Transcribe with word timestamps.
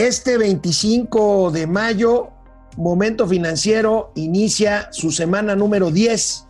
Este 0.00 0.38
25 0.38 1.50
de 1.50 1.66
mayo, 1.66 2.30
Momento 2.78 3.28
Financiero 3.28 4.12
inicia 4.16 4.90
su 4.92 5.10
semana 5.10 5.54
número 5.54 5.90
10 5.90 6.48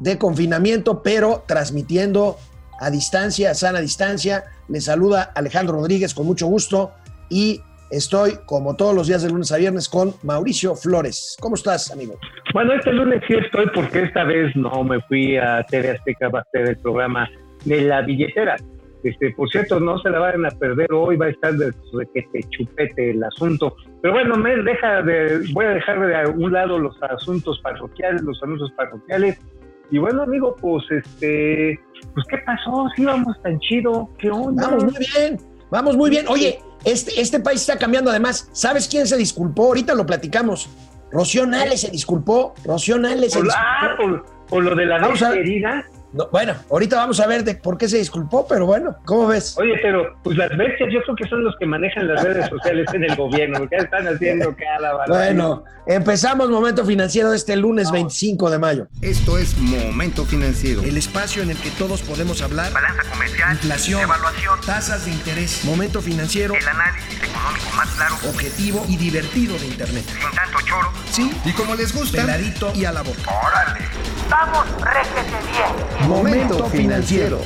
de 0.00 0.18
confinamiento, 0.18 1.00
pero 1.00 1.44
transmitiendo 1.46 2.38
a 2.80 2.90
distancia, 2.90 3.52
a 3.52 3.54
sana 3.54 3.80
distancia. 3.80 4.42
Le 4.68 4.80
saluda 4.80 5.30
Alejandro 5.36 5.76
Rodríguez 5.76 6.12
con 6.12 6.26
mucho 6.26 6.48
gusto 6.48 6.90
y 7.30 7.60
estoy, 7.92 8.32
como 8.46 8.74
todos 8.74 8.96
los 8.96 9.06
días 9.06 9.22
de 9.22 9.30
lunes 9.30 9.52
a 9.52 9.58
viernes, 9.58 9.88
con 9.88 10.14
Mauricio 10.24 10.74
Flores. 10.74 11.36
¿Cómo 11.38 11.54
estás, 11.54 11.92
amigo? 11.92 12.18
Bueno, 12.52 12.72
este 12.72 12.92
lunes 12.92 13.22
sí 13.28 13.34
estoy 13.34 13.66
porque 13.72 14.02
esta 14.02 14.24
vez 14.24 14.56
no 14.56 14.82
me 14.82 15.00
fui 15.02 15.36
a 15.36 15.64
TV 15.68 15.92
Azteca 15.92 16.30
a 16.34 16.40
hacer 16.40 16.70
el 16.70 16.78
programa 16.78 17.30
de 17.64 17.82
la 17.82 18.02
billetera. 18.02 18.56
Este, 19.02 19.32
por 19.32 19.50
cierto, 19.50 19.80
no 19.80 19.98
se 19.98 20.10
la 20.10 20.20
vayan 20.20 20.46
a 20.46 20.50
perder 20.50 20.92
hoy, 20.92 21.16
va 21.16 21.26
a 21.26 21.30
estar 21.30 21.52
de, 21.54 21.72
que 22.14 22.22
te 22.32 22.40
chupete 22.50 23.10
el 23.10 23.24
asunto. 23.24 23.76
Pero 24.00 24.14
bueno, 24.14 24.36
me 24.36 24.56
deja 24.56 25.02
de, 25.02 25.42
voy 25.52 25.64
a 25.64 25.70
dejar 25.70 26.00
de 26.00 26.30
un 26.30 26.52
lado 26.52 26.78
los 26.78 26.96
asuntos 27.02 27.58
parroquiales, 27.60 28.22
los 28.22 28.40
anuncios 28.42 28.70
parroquiales. 28.72 29.38
Y 29.90 29.98
bueno, 29.98 30.22
amigo, 30.22 30.56
pues 30.60 30.84
este, 30.90 31.78
pues 32.14 32.26
qué 32.28 32.38
pasó, 32.46 32.88
si 32.94 33.04
vamos 33.04 33.40
tan 33.42 33.58
chido, 33.60 34.08
qué 34.18 34.30
onda. 34.30 34.68
Vamos 34.68 34.84
muy 34.84 35.06
bien, 35.14 35.38
vamos 35.70 35.96
muy 35.96 36.10
bien. 36.10 36.26
Oye, 36.28 36.60
este, 36.84 37.20
este 37.20 37.40
país 37.40 37.60
está 37.60 37.76
cambiando 37.76 38.10
además. 38.10 38.48
¿Sabes 38.52 38.88
quién 38.88 39.06
se 39.06 39.16
disculpó? 39.16 39.66
Ahorita 39.66 39.94
lo 39.94 40.06
platicamos. 40.06 40.70
Rocío 41.10 41.44
Nales 41.44 41.80
se 41.82 41.90
disculpó. 41.90 42.54
Rocío 42.64 42.98
Nales 42.98 43.32
se 43.32 43.38
por, 43.38 43.46
disculpó. 43.46 43.68
Ah, 43.80 44.22
por, 44.48 44.64
lo 44.64 44.74
de 44.74 44.86
la 44.86 44.96
herida 45.34 45.84
bueno, 46.30 46.54
ahorita 46.70 46.96
vamos 46.96 47.20
a 47.20 47.26
ver 47.26 47.44
de 47.44 47.54
por 47.54 47.78
qué 47.78 47.88
se 47.88 47.98
disculpó, 47.98 48.46
pero 48.46 48.66
bueno, 48.66 48.96
¿cómo 49.04 49.26
ves? 49.28 49.56
Oye, 49.58 49.74
pero 49.82 50.16
pues 50.22 50.36
las 50.36 50.50
bestias 50.56 50.90
yo 50.92 51.00
creo 51.02 51.16
que 51.16 51.28
son 51.28 51.44
los 51.44 51.54
que 51.58 51.66
manejan 51.66 52.06
las 52.06 52.22
redes 52.22 52.48
sociales 52.48 52.86
en 52.92 53.04
el 53.04 53.16
gobierno, 53.16 53.58
porque 53.60 53.76
están 53.76 54.06
haciendo 54.06 54.54
cada 54.56 54.94
barbaridad. 54.94 55.26
Bueno, 55.26 55.64
empezamos 55.86 56.50
Momento 56.50 56.84
Financiero 56.84 57.30
de 57.30 57.36
este 57.36 57.56
lunes 57.56 57.90
25 57.90 58.50
de 58.50 58.58
mayo. 58.58 58.88
Esto 59.00 59.38
es 59.38 59.56
Momento 59.58 60.24
Financiero. 60.24 60.82
El 60.82 60.96
espacio 60.96 61.42
en 61.42 61.50
el 61.50 61.56
que 61.56 61.70
todos 61.70 62.02
podemos 62.02 62.42
hablar. 62.42 62.72
Balanza 62.72 63.02
comercial. 63.10 63.52
Inflación. 63.52 64.02
Evaluación. 64.02 64.60
Tasas 64.66 65.04
de 65.04 65.12
interés. 65.12 65.64
Momento 65.64 66.00
Financiero. 66.00 66.54
El 66.54 66.68
análisis 66.68 67.22
económico 67.22 67.70
más 67.76 67.88
claro. 67.90 68.14
Objetivo 68.28 68.84
y 68.88 68.96
divertido 68.96 69.58
de 69.58 69.66
Internet. 69.66 70.04
Sin 70.06 70.30
tanto 70.36 70.58
choro. 70.66 70.92
Sí. 71.10 71.30
Y 71.44 71.52
como 71.52 71.74
les 71.74 71.94
gusta. 71.94 72.22
Peladito 72.22 72.72
y 72.74 72.84
a 72.84 72.92
la 72.92 73.02
boca. 73.02 73.30
Órale. 73.46 73.80
Vamos, 74.28 74.66
réjete 74.80 75.36
bien. 75.52 76.01
Momento 76.08 76.66
financiero. 76.66 77.38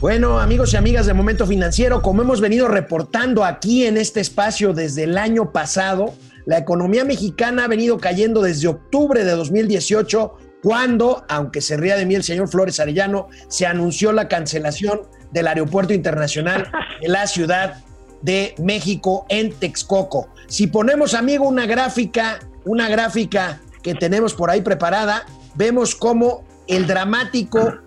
Bueno, 0.00 0.40
amigos 0.40 0.72
y 0.72 0.76
amigas 0.76 1.06
de 1.06 1.14
Momento 1.14 1.46
Financiero, 1.46 2.00
como 2.00 2.22
hemos 2.22 2.40
venido 2.40 2.68
reportando 2.68 3.44
aquí 3.44 3.86
en 3.86 3.96
este 3.96 4.20
espacio 4.20 4.72
desde 4.72 5.04
el 5.04 5.18
año 5.18 5.52
pasado, 5.52 6.14
la 6.46 6.58
economía 6.58 7.04
mexicana 7.04 7.64
ha 7.64 7.68
venido 7.68 7.98
cayendo 7.98 8.40
desde 8.40 8.68
octubre 8.68 9.24
de 9.24 9.32
2018, 9.32 10.34
cuando, 10.62 11.24
aunque 11.28 11.60
se 11.60 11.76
ría 11.76 11.96
de 11.96 12.06
mí 12.06 12.14
el 12.14 12.24
señor 12.24 12.48
Flores 12.48 12.80
Arellano, 12.80 13.28
se 13.48 13.66
anunció 13.66 14.12
la 14.12 14.28
cancelación 14.28 15.02
del 15.32 15.48
aeropuerto 15.48 15.92
internacional 15.92 16.70
de 17.00 17.08
la 17.08 17.26
Ciudad 17.26 17.84
de 18.22 18.54
México 18.58 19.26
en 19.28 19.52
Texcoco. 19.52 20.28
Si 20.48 20.66
ponemos, 20.66 21.14
amigo, 21.14 21.46
una 21.46 21.66
gráfica, 21.66 22.38
una 22.64 22.88
gráfica 22.88 23.60
que 23.86 23.94
tenemos 23.94 24.34
por 24.34 24.50
ahí 24.50 24.62
preparada, 24.62 25.26
vemos 25.54 25.94
cómo 25.94 26.44
el 26.66 26.88
dramático, 26.88 27.78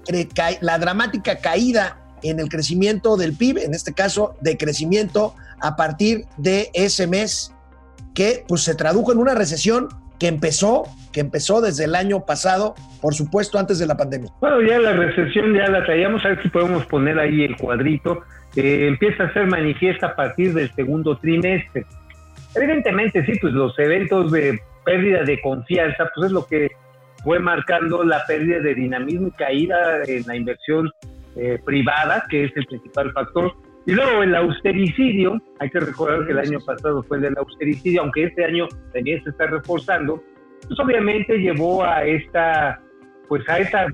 la 0.61 0.80
dramática 0.80 1.39
caída 1.39 1.97
en 2.23 2.39
el 2.39 2.47
crecimiento 2.47 3.17
del 3.17 3.33
PIB, 3.33 3.58
en 3.58 3.73
este 3.73 3.94
caso 3.94 4.38
de 4.39 4.55
crecimiento 4.55 5.36
a 5.59 5.76
partir 5.76 6.23
de 6.38 6.70
ese 6.73 7.05
mes, 7.05 7.54
que 8.15 8.45
pues 8.48 8.64
se 8.64 8.76
tradujo 8.76 9.11
en 9.11 9.17
una 9.17 9.36
recesión 9.36 9.89
que 10.20 10.27
empezó, 10.27 10.83
que 11.11 11.20
empezó 11.20 11.59
desde 11.59 11.83
el 11.83 11.95
año 11.95 12.26
pasado, 12.26 12.76
por 13.02 13.14
supuesto 13.14 13.59
antes 13.59 13.77
de 13.77 13.86
la 13.86 13.98
pandemia. 13.98 14.32
Bueno, 14.39 14.61
ya 14.61 14.80
la 14.80 14.93
recesión 14.93 15.54
ya 15.54 15.67
la 15.67 15.83
traíamos, 15.83 16.23
a 16.23 16.30
ver 16.30 16.42
si 16.42 16.48
podemos 16.48 16.86
poner 16.86 17.20
ahí 17.20 17.43
el 17.43 17.58
cuadrito, 17.58 18.21
eh, 18.55 18.88
empieza 18.88 19.26
a 19.26 19.33
ser 19.33 19.48
manifiesta 19.48 20.08
a 20.08 20.15
partir 20.15 20.54
del 20.54 20.73
segundo 20.76 21.17
trimestre. 21.17 21.86
Evidentemente, 22.55 23.26
sí, 23.26 23.33
pues 23.42 23.52
los 23.52 23.77
eventos 23.77 24.32
de 24.32 24.61
pérdida 24.89 25.23
de 25.23 25.39
confianza, 25.42 26.10
pues 26.16 26.27
es 26.27 26.32
lo 26.32 26.48
que 26.48 26.72
fue 27.23 27.38
marcando 27.38 28.04
la 28.04 28.26
pérdida 28.26 28.60
de 28.60 28.73
dinamismo 28.73 29.27
y 29.27 29.32
caída 29.32 30.04
en 30.08 30.23
la 30.26 30.36
inversión 30.36 30.89
eh, 31.36 31.60
privada, 31.64 32.26
que 32.27 32.45
es 32.45 32.52
el 32.55 32.66
principal 32.66 33.11
factor. 33.14 33.54
Y 33.86 33.92
luego 33.92 34.23
el 34.23 34.33
austericidio, 34.36 35.39
hay 35.60 35.70
que 35.70 35.80
recordar 35.80 36.26
que 36.26 36.32
el 36.32 36.39
año 36.39 36.60
pasado 36.66 37.04
fue 37.04 37.17
el 37.17 37.23
del 37.23 37.38
austericidio, 37.38 38.02
aunque 38.02 38.23
este 38.23 38.45
año 38.45 38.67
también 38.92 39.23
se 39.23 39.30
está 39.30 39.45
reforzando, 39.45 40.23
pues 40.67 40.80
obviamente 40.80 41.38
llevó 41.38 41.83
a 41.83 42.04
esta, 42.04 42.82
pues 43.27 43.48
a 43.48 43.60
esta 43.60 43.88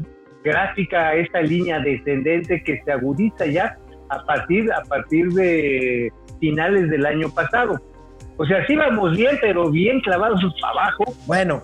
gráfica, 0.45 1.09
a 1.09 1.15
esta 1.15 1.41
línea 1.41 1.79
descendente 1.79 2.63
que 2.63 2.81
se 2.85 2.91
agudiza 2.91 3.45
ya 3.47 3.77
a 4.09 4.23
partir, 4.25 4.71
a 4.71 4.81
partir 4.83 5.27
de 5.33 6.09
finales 6.39 6.89
del 6.89 7.05
año 7.05 7.27
pasado. 7.35 7.81
O 8.37 8.45
sea, 8.45 8.65
sí 8.67 8.75
vamos 8.75 9.15
bien, 9.15 9.37
pero 9.39 9.71
bien 9.71 10.01
clavados 10.01 10.41
para 10.59 10.73
abajo. 10.73 11.05
Bueno, 11.25 11.63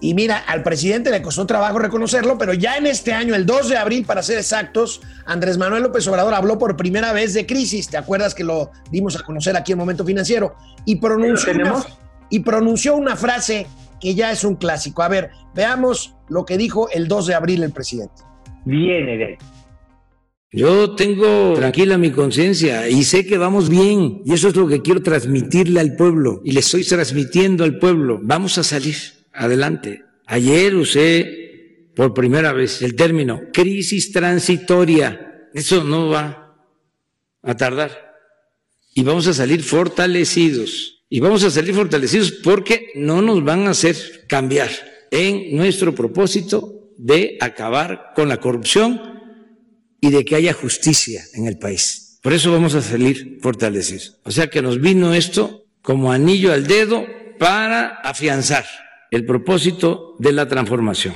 y, 0.00 0.12
mira, 0.12 0.38
al 0.38 0.62
presidente 0.62 1.10
le 1.10 1.22
costó 1.22 1.46
trabajo 1.46 1.78
reconocerlo, 1.78 2.36
pero 2.36 2.52
ya 2.52 2.76
en 2.76 2.86
este 2.86 3.14
año, 3.14 3.34
el 3.34 3.46
2 3.46 3.70
de 3.70 3.78
abril, 3.78 4.04
para 4.04 4.22
ser 4.22 4.36
exactos, 4.36 5.00
Andrés 5.24 5.56
Manuel 5.56 5.84
López 5.84 6.06
Obrador 6.08 6.34
habló 6.34 6.58
por 6.58 6.76
primera 6.76 7.12
vez 7.12 7.32
de 7.32 7.46
crisis. 7.46 7.88
¿Te 7.88 7.96
acuerdas 7.96 8.34
que 8.34 8.44
lo 8.44 8.70
dimos 8.90 9.16
a 9.18 9.24
conocer 9.24 9.56
aquí 9.56 9.72
en 9.72 9.78
Momento 9.78 10.04
Financiero? 10.04 10.56
Y 10.84 10.96
pronunció, 10.96 11.52
una, 11.54 11.84
y 12.28 12.40
pronunció 12.40 12.94
una 12.94 13.16
frase 13.16 13.66
que 13.98 14.14
ya 14.14 14.30
es 14.32 14.44
un 14.44 14.56
clásico. 14.56 15.02
A 15.02 15.08
ver, 15.08 15.30
veamos 15.54 16.14
lo 16.28 16.44
que 16.44 16.58
dijo 16.58 16.90
el 16.90 17.08
2 17.08 17.28
de 17.28 17.34
abril 17.34 17.62
el 17.62 17.72
presidente. 17.72 18.22
Viene 18.66 19.16
de 19.16 19.24
ahí. 19.24 19.38
Yo 20.52 20.94
tengo 20.94 21.54
tranquila 21.54 21.98
mi 21.98 22.12
conciencia 22.12 22.88
y 22.88 23.02
sé 23.02 23.26
que 23.26 23.36
vamos 23.36 23.68
bien 23.68 24.22
y 24.24 24.32
eso 24.32 24.48
es 24.48 24.56
lo 24.56 24.68
que 24.68 24.80
quiero 24.80 25.02
transmitirle 25.02 25.80
al 25.80 25.96
pueblo 25.96 26.40
y 26.44 26.52
le 26.52 26.60
estoy 26.60 26.84
transmitiendo 26.84 27.64
al 27.64 27.78
pueblo. 27.78 28.20
Vamos 28.22 28.56
a 28.58 28.62
salir 28.62 28.94
adelante. 29.32 30.04
Ayer 30.26 30.76
usé 30.76 31.90
por 31.96 32.14
primera 32.14 32.52
vez 32.52 32.80
el 32.82 32.94
término 32.94 33.40
crisis 33.52 34.12
transitoria. 34.12 35.48
Eso 35.52 35.82
no 35.82 36.08
va 36.08 36.56
a 37.42 37.56
tardar 37.56 38.14
y 38.94 39.02
vamos 39.02 39.26
a 39.26 39.34
salir 39.34 39.62
fortalecidos. 39.62 41.04
Y 41.08 41.20
vamos 41.20 41.44
a 41.44 41.50
salir 41.50 41.74
fortalecidos 41.74 42.32
porque 42.32 42.88
no 42.94 43.20
nos 43.20 43.44
van 43.44 43.66
a 43.66 43.70
hacer 43.70 44.26
cambiar 44.28 44.70
en 45.10 45.56
nuestro 45.56 45.94
propósito 45.94 46.90
de 46.96 47.36
acabar 47.40 48.12
con 48.14 48.28
la 48.28 48.38
corrupción 48.38 49.15
y 50.00 50.10
de 50.10 50.24
que 50.24 50.36
haya 50.36 50.52
justicia 50.52 51.22
en 51.34 51.46
el 51.46 51.58
país. 51.58 52.18
Por 52.22 52.32
eso 52.32 52.52
vamos 52.52 52.74
a 52.74 52.82
salir 52.82 53.38
fortalecidos. 53.40 54.18
O 54.24 54.30
sea 54.30 54.48
que 54.48 54.62
nos 54.62 54.80
vino 54.80 55.14
esto 55.14 55.64
como 55.82 56.10
anillo 56.10 56.52
al 56.52 56.66
dedo 56.66 57.06
para 57.38 58.00
afianzar 58.02 58.64
el 59.10 59.24
propósito 59.24 60.16
de 60.18 60.32
la 60.32 60.48
transformación. 60.48 61.14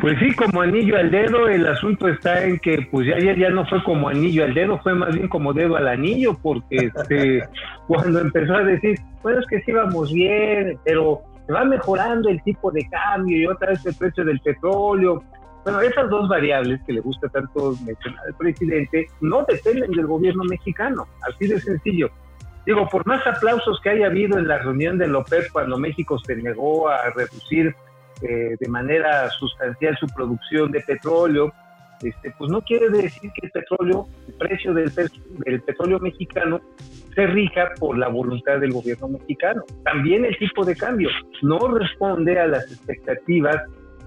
Pues 0.00 0.18
sí, 0.18 0.32
como 0.34 0.62
anillo 0.62 0.96
al 0.96 1.10
dedo, 1.10 1.46
el 1.46 1.66
asunto 1.66 2.08
está 2.08 2.44
en 2.44 2.58
que 2.58 2.88
pues 2.90 3.06
ya 3.06 3.16
ayer 3.16 3.38
ya 3.38 3.50
no 3.50 3.66
fue 3.66 3.82
como 3.84 4.08
anillo 4.08 4.44
al 4.44 4.54
dedo, 4.54 4.78
fue 4.82 4.94
más 4.94 5.14
bien 5.14 5.28
como 5.28 5.52
dedo 5.52 5.76
al 5.76 5.88
anillo, 5.88 6.38
porque 6.42 6.90
este, 6.94 7.42
cuando 7.86 8.20
empezó 8.20 8.54
a 8.54 8.64
decir, 8.64 8.98
bueno, 9.22 9.40
es 9.40 9.46
que 9.46 9.60
sí 9.60 9.72
vamos 9.72 10.10
bien, 10.10 10.78
pero 10.84 11.20
se 11.46 11.52
va 11.52 11.64
mejorando 11.64 12.30
el 12.30 12.42
tipo 12.42 12.70
de 12.70 12.88
cambio 12.88 13.36
y 13.36 13.46
otra 13.46 13.70
vez 13.70 13.84
el 13.84 13.94
precio 13.94 14.24
del 14.24 14.40
petróleo, 14.40 15.22
bueno, 15.64 15.80
esas 15.80 16.08
dos 16.08 16.28
variables 16.28 16.80
que 16.86 16.92
le 16.92 17.00
gusta 17.00 17.28
tanto 17.28 17.74
mencionar 17.84 18.26
al 18.26 18.34
presidente 18.34 19.06
no 19.20 19.44
dependen 19.44 19.90
del 19.92 20.06
gobierno 20.06 20.44
mexicano, 20.44 21.06
así 21.28 21.46
de 21.46 21.60
sencillo. 21.60 22.10
Digo, 22.66 22.88
por 22.88 23.06
más 23.06 23.26
aplausos 23.26 23.80
que 23.80 23.90
haya 23.90 24.06
habido 24.06 24.38
en 24.38 24.46
la 24.46 24.58
reunión 24.58 24.98
de 24.98 25.08
López 25.08 25.50
cuando 25.50 25.78
México 25.78 26.18
se 26.18 26.36
negó 26.36 26.88
a 26.88 27.10
reducir 27.10 27.74
eh, 28.22 28.56
de 28.58 28.68
manera 28.68 29.28
sustancial 29.30 29.96
su 29.98 30.06
producción 30.08 30.70
de 30.70 30.80
petróleo, 30.80 31.52
este, 32.02 32.32
pues 32.38 32.50
no 32.50 32.62
quiere 32.62 32.88
decir 32.90 33.30
que 33.34 33.46
el 33.46 33.50
petróleo, 33.50 34.06
el 34.28 34.34
precio 34.34 34.72
del, 34.72 34.92
del 34.94 35.62
petróleo 35.62 35.98
mexicano 35.98 36.60
se 37.14 37.26
rija 37.26 37.70
por 37.78 37.98
la 37.98 38.08
voluntad 38.08 38.58
del 38.58 38.72
gobierno 38.72 39.08
mexicano. 39.08 39.64
También 39.84 40.24
el 40.24 40.36
tipo 40.38 40.64
de 40.64 40.76
cambio 40.76 41.10
no 41.42 41.58
responde 41.76 42.38
a 42.38 42.46
las 42.46 42.70
expectativas 42.70 43.56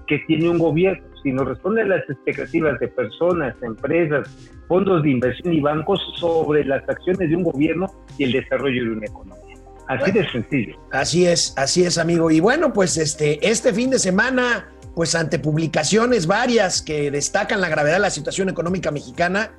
que 0.06 0.18
tiene 0.26 0.48
un 0.48 0.58
gobierno 0.58 1.14
sino 1.24 1.42
responde 1.42 1.82
a 1.82 1.86
las 1.86 2.08
expectativas 2.08 2.78
de 2.78 2.88
personas, 2.88 3.56
empresas, 3.62 4.28
fondos 4.68 5.02
de 5.02 5.10
inversión 5.10 5.54
y 5.54 5.60
bancos 5.60 6.00
sobre 6.20 6.64
las 6.64 6.86
acciones 6.88 7.30
de 7.30 7.34
un 7.34 7.42
gobierno 7.42 7.90
y 8.18 8.24
el 8.24 8.32
desarrollo 8.32 8.84
de 8.84 8.90
una 8.90 9.06
economía. 9.06 9.56
Así 9.88 10.12
de 10.12 10.30
sencillo. 10.30 10.78
Así 10.92 11.26
es, 11.26 11.54
así 11.56 11.84
es, 11.84 11.98
amigo. 11.98 12.30
Y 12.30 12.40
bueno, 12.40 12.72
pues 12.72 12.96
este, 12.98 13.46
este 13.46 13.72
fin 13.72 13.90
de 13.90 13.98
semana, 13.98 14.68
pues 14.94 15.14
ante 15.14 15.38
publicaciones 15.38 16.26
varias 16.26 16.82
que 16.82 17.10
destacan 17.10 17.60
la 17.60 17.68
gravedad 17.68 17.96
de 17.96 18.00
la 18.00 18.10
situación 18.10 18.50
económica 18.50 18.90
mexicana, 18.90 19.52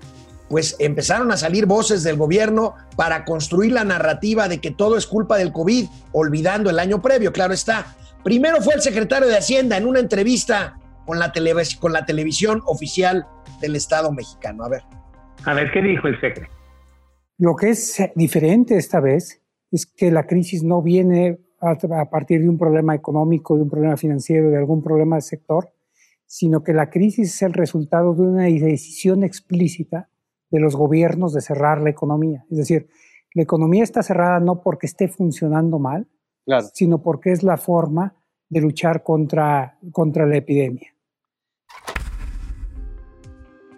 pues 0.50 0.75
empezaron 0.77 1.31
a 1.31 1.38
salir 1.38 1.65
voces 1.65 2.03
del 2.03 2.18
gobierno 2.18 2.75
para 2.95 3.25
construir 3.25 3.71
la 3.71 3.83
narrativa 3.83 4.48
de 4.48 4.62
que 4.62 4.69
todo 4.69 4.98
es 4.98 5.07
culpa 5.07 5.38
del 5.38 5.51
COVID, 5.51 5.88
olvidando 6.12 6.69
el 6.69 6.77
año 6.77 7.01
previo, 7.01 7.33
claro 7.33 7.53
está. 7.53 7.95
Primero 8.25 8.60
fue 8.60 8.74
el 8.74 8.81
secretario 8.81 9.27
de 9.27 9.38
Hacienda 9.38 9.77
en 9.77 9.86
una 9.86 10.00
entrevista 10.00 10.80
con 11.06 11.19
la, 11.19 11.31
con 11.80 11.94
la 11.94 12.07
televisión 12.07 12.63
oficial 12.66 13.27
del 13.62 13.75
Estado 13.75 14.12
mexicano. 14.12 14.63
A 14.63 14.69
ver. 14.69 14.81
A 15.45 15.54
ver, 15.54 15.72
¿qué 15.72 15.80
dijo 15.83 16.07
el 16.07 16.16
secretario? 16.16 16.50
Lo 17.38 17.56
que 17.56 17.69
es 17.69 18.01
diferente 18.16 18.77
esta 18.77 19.00
vez 19.00 19.44
es 19.72 19.86
que 19.86 20.10
la 20.10 20.25
crisis 20.25 20.63
no 20.63 20.81
viene 20.81 21.38
a, 21.62 22.10
partir 22.10 22.42
de 22.42 22.50
un 22.50 22.57
problema 22.57 22.95
económico, 22.95 23.57
de 23.57 23.62
un 23.62 23.69
problema 23.69 23.95
financiero, 23.95 24.50
de 24.50 24.57
algún 24.57 24.81
problema 24.81 25.18
del 25.18 25.24
sector, 25.24 25.72
sino 26.25 26.63
que 26.63 26.74
la 26.74 26.89
crisis 26.89 27.36
es 27.36 27.42
el 27.44 27.54
resultado 27.54 28.16
de 28.16 28.24
una 28.24 28.45
decisión 28.45 29.24
explícita 29.24 30.10
de 30.50 30.60
los 30.60 30.75
gobiernos 30.75 31.31
de 31.31 31.42
cerrar 31.42 31.80
la 31.80 31.92
economía. 31.92 32.44
Es 32.50 32.57
decir, 32.57 32.88
la 33.36 33.44
economía 33.44 33.83
está 33.83 34.01
cerrada 34.01 34.39
no 34.39 34.63
porque 34.63 34.88
esté 34.88 35.10
funcionando 35.10 35.77
mal, 35.77 36.07
sino 36.74 37.01
porque 37.01 37.31
es 37.31 37.44
la 37.44 37.57
forma 37.57 38.13
de 38.50 38.62
luchar 38.62 39.03
contra, 39.03 39.77
contra 39.92 40.25
la 40.25 40.38
epidemia. 40.38 40.95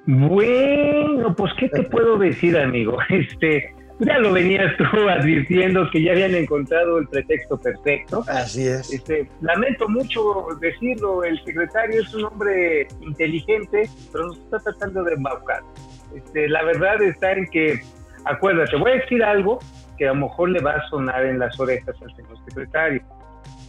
Bueno, 0.06 1.36
pues 1.36 1.52
qué 1.60 1.68
te 1.70 1.84
puedo 1.84 2.18
decir, 2.18 2.58
amigo. 2.58 2.98
Este, 3.10 3.74
ya 4.00 4.20
lo 4.20 4.32
venías 4.32 4.76
tú 4.78 4.84
advirtiendo 5.10 5.90
que 5.92 6.02
ya 6.02 6.12
habían 6.12 6.36
encontrado 6.36 7.00
el 7.00 7.08
pretexto 7.08 7.58
perfecto. 7.58 8.24
Así 8.28 8.68
es. 8.68 8.94
Este, 8.94 9.30
lamento 9.42 9.90
mucho 9.90 10.48
decirlo, 10.62 11.24
el 11.24 11.44
secretario 11.44 12.02
es 12.02 12.14
un 12.14 12.26
hombre 12.26 12.88
inteligente, 13.02 13.90
pero 14.12 14.28
nos 14.28 14.38
está 14.40 14.60
tratando 14.60 15.04
de 15.04 15.14
embaucar. 15.14 15.62
Este, 16.16 16.48
la 16.48 16.64
verdad 16.64 17.02
está 17.02 17.34
en 17.34 17.46
que, 17.48 17.80
acuérdate, 18.24 18.78
voy 18.78 18.92
a 18.92 18.96
decir 18.96 19.24
algo 19.24 19.60
que 19.98 20.08
a 20.08 20.14
lo 20.14 20.22
mejor 20.22 20.50
le 20.50 20.62
va 20.62 20.72
a 20.72 20.90
sonar 20.90 21.26
en 21.26 21.40
las 21.40 21.60
orejas 21.60 21.96
al 22.02 22.16
señor 22.16 22.38
secretario. 22.46 23.02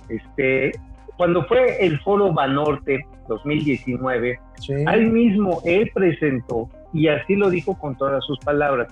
Este, 0.08 0.72
cuando 1.16 1.44
fue 1.44 1.84
el 1.84 1.98
foro 2.00 2.32
Banorte 2.32 3.04
2019, 3.28 4.38
ahí 4.86 5.06
mismo 5.06 5.60
él 5.64 5.90
presentó, 5.92 6.69
y 6.92 7.08
así 7.08 7.34
lo 7.36 7.50
dijo 7.50 7.78
con 7.78 7.96
todas 7.96 8.25
sus 8.25 8.38
palabras, 8.40 8.88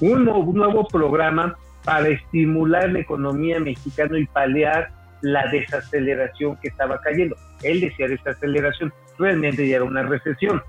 un, 0.00 0.24
nuevo 0.24 0.86
programa 0.86 1.56
para 1.84 2.08
estimular 2.08 2.90
la 2.90 3.00
economía 3.00 3.60
mexicana 3.60 4.18
y 4.18 4.26
paliar 4.26 4.90
la 5.20 5.46
desaceleración 5.48 6.56
que 6.56 6.68
estaba 6.68 7.00
cayendo. 7.00 7.36
Él 7.62 7.80
decía 7.80 8.08
desaceleración, 8.08 8.92
realmente 9.18 9.66
ya 9.68 9.76
era 9.76 9.84
una 9.84 10.02
recesión. 10.02 10.62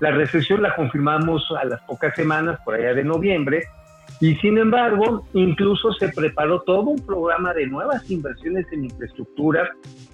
La 0.00 0.10
recesión 0.10 0.62
la 0.62 0.74
confirmamos 0.74 1.50
a 1.58 1.64
las 1.64 1.80
pocas 1.82 2.14
semanas, 2.14 2.60
por 2.64 2.74
allá 2.74 2.94
de 2.94 3.04
noviembre, 3.04 3.64
y 4.20 4.34
sin 4.36 4.58
embargo, 4.58 5.26
incluso 5.34 5.92
se 5.92 6.08
preparó 6.08 6.62
todo 6.62 6.82
un 6.82 7.04
programa 7.04 7.52
de 7.52 7.66
nuevas 7.66 8.10
inversiones 8.10 8.66
en 8.72 8.84
infraestructura. 8.84 9.68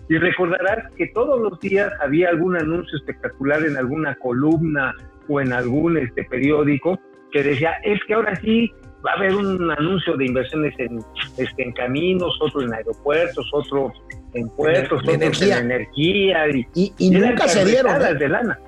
Y 0.09 0.17
recordarás 0.17 0.93
que 0.97 1.07
todos 1.09 1.41
los 1.41 1.61
días 1.61 1.93
había 2.03 2.31
algún 2.31 2.57
anuncio 2.57 2.99
espectacular 2.99 3.65
en 3.65 3.77
alguna 3.77 4.17
columna 4.17 4.95
o 5.29 5.41
en 5.41 5.53
algún 5.53 5.97
este, 5.97 6.25
periódico 6.25 6.99
que 7.31 7.45
decía, 7.45 7.75
es 7.85 8.01
que 8.07 8.15
ahora 8.15 8.35
sí 8.41 8.73
va 9.07 9.13
a 9.13 9.15
haber 9.15 9.35
un 9.35 9.71
anuncio 9.71 10.17
de 10.17 10.27
inversiones 10.27 10.75
en, 10.79 10.99
este, 11.37 11.63
en 11.63 11.73
caminos, 11.73 12.37
otro 12.41 12.63
en 12.63 12.75
aeropuertos, 12.75 13.49
otro 13.53 13.93
en 14.35 14.49
puertos, 14.49 15.01
otro 15.01 15.15
en 15.15 15.23
energía. 15.23 16.49
Y, 16.75 16.93
y, 16.99 17.11
nunca 17.11 17.47
se 17.47 17.65
dieron. 17.65 18.19
De 18.19 18.29
lana. 18.29 18.59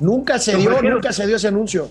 Nunca 0.00 0.38
se, 0.38 0.56
dio, 0.56 0.80
nunca 0.82 1.12
se 1.12 1.26
dio 1.26 1.36
ese 1.36 1.48
anuncio. 1.48 1.88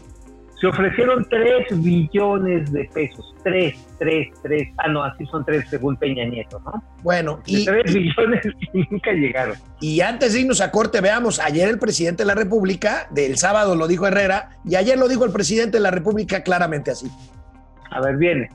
Se 0.59 0.67
ofrecieron 0.67 1.27
3 1.29 1.83
billones 1.83 2.71
de 2.71 2.85
pesos. 2.93 3.35
3, 3.43 3.75
3, 3.99 4.27
3. 4.41 4.67
Ah, 4.77 4.87
no, 4.87 5.03
así 5.03 5.25
son 5.25 5.43
3 5.43 5.65
según 5.69 5.97
Peña 5.97 6.25
Nieto, 6.25 6.61
¿no? 6.65 6.83
Bueno, 7.03 7.41
y. 7.45 7.65
3 7.65 7.93
billones 7.93 8.45
y 8.73 8.85
nunca 8.89 9.11
llegaron. 9.11 9.57
Y 9.81 9.99
antes 10.01 10.33
de 10.33 10.41
irnos 10.41 10.61
a 10.61 10.71
corte, 10.71 11.01
veamos, 11.01 11.39
ayer 11.39 11.67
el 11.67 11.77
presidente 11.77 12.23
de 12.23 12.27
la 12.27 12.35
República, 12.35 13.07
del 13.11 13.37
sábado 13.37 13.75
lo 13.75 13.87
dijo 13.87 14.07
Herrera, 14.07 14.51
y 14.63 14.75
ayer 14.75 14.97
lo 14.97 15.07
dijo 15.07 15.25
el 15.25 15.31
presidente 15.31 15.77
de 15.77 15.83
la 15.83 15.91
República 15.91 16.41
claramente 16.41 16.91
así. 16.91 17.11
A 17.91 18.01
ver, 18.01 18.15
viene. 18.15 18.49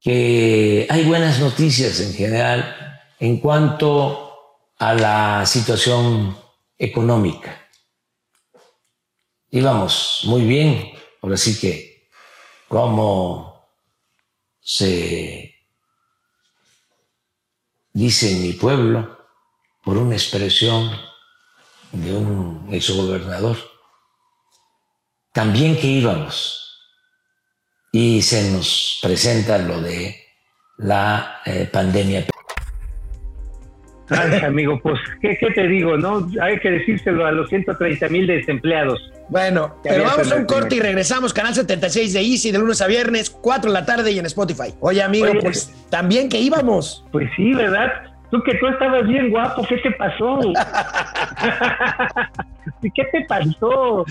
Que 0.00 0.86
hay 0.88 1.04
buenas 1.04 1.40
noticias 1.40 2.00
en 2.00 2.14
general 2.14 2.64
en 3.18 3.38
cuanto 3.38 4.30
a 4.78 4.94
la 4.94 5.44
situación 5.44 6.34
económica. 6.78 7.59
Íbamos 9.50 10.22
muy 10.24 10.42
bien, 10.42 10.92
ahora 11.22 11.36
sí 11.36 11.58
que 11.58 12.08
como 12.68 13.68
se 14.60 15.56
dice 17.92 18.30
en 18.30 18.42
mi 18.42 18.52
pueblo, 18.52 19.18
por 19.82 19.96
una 19.96 20.14
expresión 20.14 20.96
de 21.90 22.16
un 22.16 22.68
exgobernador, 22.70 23.56
también 25.32 25.76
que 25.76 25.88
íbamos. 25.88 26.56
Y 27.90 28.22
se 28.22 28.52
nos 28.52 29.00
presenta 29.02 29.58
lo 29.58 29.80
de 29.80 30.28
la 30.78 31.42
eh, 31.44 31.68
pandemia. 31.72 32.29
Ay, 34.10 34.40
amigo, 34.44 34.80
pues, 34.82 34.98
¿qué, 35.20 35.36
te 35.54 35.68
digo? 35.68 35.96
no 35.96 36.28
Hay 36.40 36.58
que 36.58 36.70
decírselo 36.70 37.26
a 37.26 37.32
los 37.32 37.48
130 37.48 38.08
mil 38.08 38.26
desempleados. 38.26 39.10
Bueno, 39.28 39.76
pero 39.82 40.04
vamos 40.04 40.30
a 40.32 40.36
un 40.36 40.44
corte 40.44 40.76
y 40.76 40.80
regresamos. 40.80 41.32
Canal 41.32 41.54
76 41.54 42.12
de 42.12 42.20
Easy 42.20 42.50
de 42.50 42.58
lunes 42.58 42.82
a 42.82 42.88
viernes, 42.88 43.30
4 43.30 43.70
de 43.70 43.78
la 43.78 43.86
tarde 43.86 44.10
y 44.10 44.18
en 44.18 44.26
Spotify. 44.26 44.74
Oye, 44.80 45.02
amigo, 45.02 45.28
pues 45.40 45.72
también 45.88 46.28
que 46.28 46.38
íbamos. 46.38 47.04
Pues 47.12 47.30
sí, 47.36 47.54
¿verdad? 47.54 48.09
Tú 48.30 48.42
que 48.42 48.54
tú 48.54 48.66
estabas 48.68 49.06
bien 49.06 49.30
guapo, 49.30 49.66
¿qué 49.68 49.76
te 49.78 49.90
pasó? 49.92 50.38
¿Qué 52.94 53.04
te 53.12 53.24
pasó? 53.26 54.04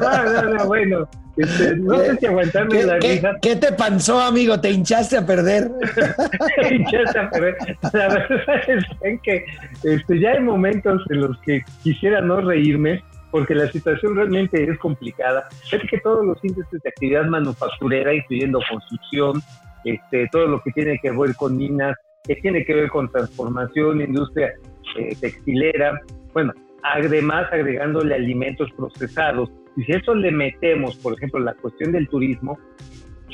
no, 0.00 0.24
no, 0.24 0.42
no, 0.54 0.66
bueno, 0.66 1.08
este, 1.36 1.76
no 1.76 1.98
sé 1.98 2.16
si 2.16 2.26
aguantarme 2.26 2.82
la 2.84 2.98
risa. 2.98 3.32
¿Qué 3.42 3.56
te 3.56 3.72
pasó, 3.72 4.20
amigo? 4.20 4.60
¿Te 4.60 4.70
hinchaste 4.70 5.16
a 5.16 5.26
perder? 5.26 5.70
Te 6.60 6.74
hinchaste 6.74 7.18
a 7.18 7.30
perder. 7.30 7.56
La 7.92 8.08
verdad 8.08 8.60
es 8.68 9.20
que 9.22 9.44
este, 9.82 10.20
ya 10.20 10.32
hay 10.32 10.40
momentos 10.40 11.02
en 11.10 11.20
los 11.22 11.38
que 11.40 11.62
quisiera 11.82 12.20
no 12.20 12.40
reírme, 12.40 13.02
porque 13.30 13.54
la 13.54 13.70
situación 13.72 14.14
realmente 14.14 14.62
es 14.62 14.78
complicada. 14.78 15.48
Es 15.72 15.82
que 15.90 15.98
todos 15.98 16.24
los 16.24 16.38
índices 16.44 16.80
de 16.82 16.88
actividad 16.88 17.24
manufacturera, 17.24 18.14
incluyendo 18.14 18.60
construcción, 18.70 19.42
este, 19.84 20.28
todo 20.30 20.46
lo 20.46 20.62
que 20.62 20.70
tiene 20.70 20.98
que 21.02 21.10
ver 21.10 21.34
con 21.34 21.56
minas, 21.56 21.96
que 22.26 22.36
tiene 22.36 22.64
que 22.64 22.74
ver 22.74 22.88
con 22.88 23.10
transformación, 23.10 24.00
industria 24.00 24.52
eh, 24.98 25.14
textilera, 25.20 26.00
bueno, 26.32 26.52
además 26.82 27.46
agregándole 27.52 28.14
alimentos 28.14 28.70
procesados. 28.76 29.50
Y 29.76 29.84
si 29.84 29.92
eso 29.92 30.14
le 30.14 30.30
metemos, 30.30 30.96
por 30.96 31.14
ejemplo, 31.14 31.40
la 31.40 31.54
cuestión 31.54 31.92
del 31.92 32.08
turismo, 32.08 32.58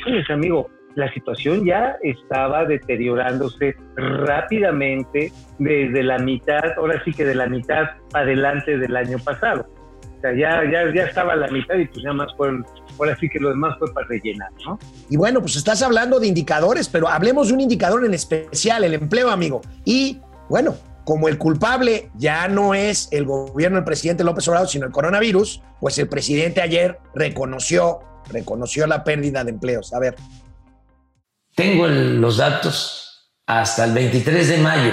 pues 0.04 0.30
amigo, 0.30 0.68
la 0.94 1.12
situación 1.12 1.64
ya 1.64 1.96
estaba 2.02 2.64
deteriorándose 2.64 3.76
rápidamente 3.96 5.32
desde 5.58 6.02
la 6.02 6.18
mitad, 6.18 6.72
ahora 6.76 7.02
sí 7.04 7.12
que 7.12 7.24
de 7.24 7.34
la 7.34 7.46
mitad 7.46 7.90
adelante 8.12 8.76
del 8.78 8.96
año 8.96 9.18
pasado 9.18 9.66
sea, 10.20 10.32
ya, 10.34 10.70
ya, 10.70 10.92
ya 10.92 11.04
estaba 11.04 11.34
la 11.36 11.48
mitad 11.48 11.76
y 11.76 11.86
pues 11.86 12.02
ya 12.02 12.12
más 12.12 12.32
fueron, 12.36 12.64
ahora 13.00 13.16
sí 13.18 13.28
que 13.28 13.38
lo 13.38 13.48
demás 13.48 13.76
fue 13.78 13.92
para 13.92 14.06
rellenar, 14.06 14.50
¿no? 14.64 14.78
Y 15.08 15.16
bueno, 15.16 15.40
pues 15.40 15.56
estás 15.56 15.82
hablando 15.82 16.20
de 16.20 16.26
indicadores, 16.26 16.88
pero 16.88 17.08
hablemos 17.08 17.48
de 17.48 17.54
un 17.54 17.60
indicador 17.60 18.04
en 18.04 18.14
especial, 18.14 18.84
el 18.84 18.94
empleo, 18.94 19.30
amigo. 19.30 19.62
Y 19.84 20.20
bueno, 20.48 20.76
como 21.04 21.28
el 21.28 21.38
culpable 21.38 22.10
ya 22.16 22.46
no 22.48 22.74
es 22.74 23.08
el 23.10 23.24
gobierno 23.24 23.76
del 23.78 23.84
presidente 23.84 24.22
López 24.22 24.46
Obrador, 24.48 24.68
sino 24.68 24.86
el 24.86 24.92
coronavirus, 24.92 25.62
pues 25.80 25.98
el 25.98 26.08
presidente 26.08 26.60
ayer 26.60 26.98
reconoció, 27.14 28.00
reconoció 28.30 28.86
la 28.86 29.02
pérdida 29.02 29.42
de 29.44 29.50
empleos. 29.50 29.92
A 29.94 29.98
ver. 29.98 30.14
Tengo 31.54 31.88
los 31.88 32.36
datos 32.36 33.32
hasta 33.46 33.84
el 33.84 33.92
23 33.92 34.48
de 34.48 34.58
mayo 34.58 34.92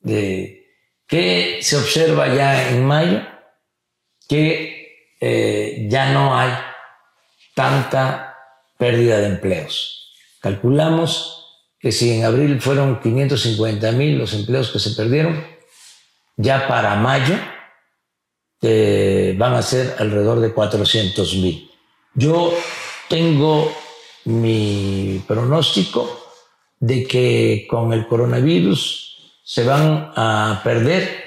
de 0.00 0.66
qué 1.06 1.58
se 1.62 1.76
observa 1.76 2.28
ya 2.34 2.68
en 2.68 2.84
mayo 2.84 3.22
que 4.28 4.73
eh, 5.26 5.86
ya 5.88 6.12
no 6.12 6.36
hay 6.36 6.52
tanta 7.54 8.36
pérdida 8.76 9.16
de 9.20 9.28
empleos. 9.28 10.12
Calculamos 10.38 11.46
que 11.80 11.92
si 11.92 12.12
en 12.12 12.24
abril 12.24 12.60
fueron 12.60 13.00
550 13.00 13.90
mil 13.92 14.18
los 14.18 14.34
empleos 14.34 14.70
que 14.70 14.78
se 14.78 14.90
perdieron, 14.90 15.42
ya 16.36 16.68
para 16.68 16.96
mayo 16.96 17.36
eh, 18.60 19.34
van 19.38 19.54
a 19.54 19.62
ser 19.62 19.96
alrededor 19.98 20.40
de 20.40 20.52
400 20.52 21.34
mil. 21.36 21.70
Yo 22.12 22.52
tengo 23.08 23.74
mi 24.26 25.24
pronóstico 25.26 26.20
de 26.80 27.06
que 27.06 27.66
con 27.66 27.94
el 27.94 28.06
coronavirus 28.06 29.32
se 29.42 29.64
van 29.64 30.12
a 30.16 30.60
perder 30.62 31.24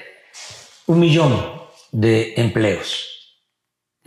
un 0.86 1.00
millón 1.00 1.34
de 1.90 2.34
empleos. 2.36 3.17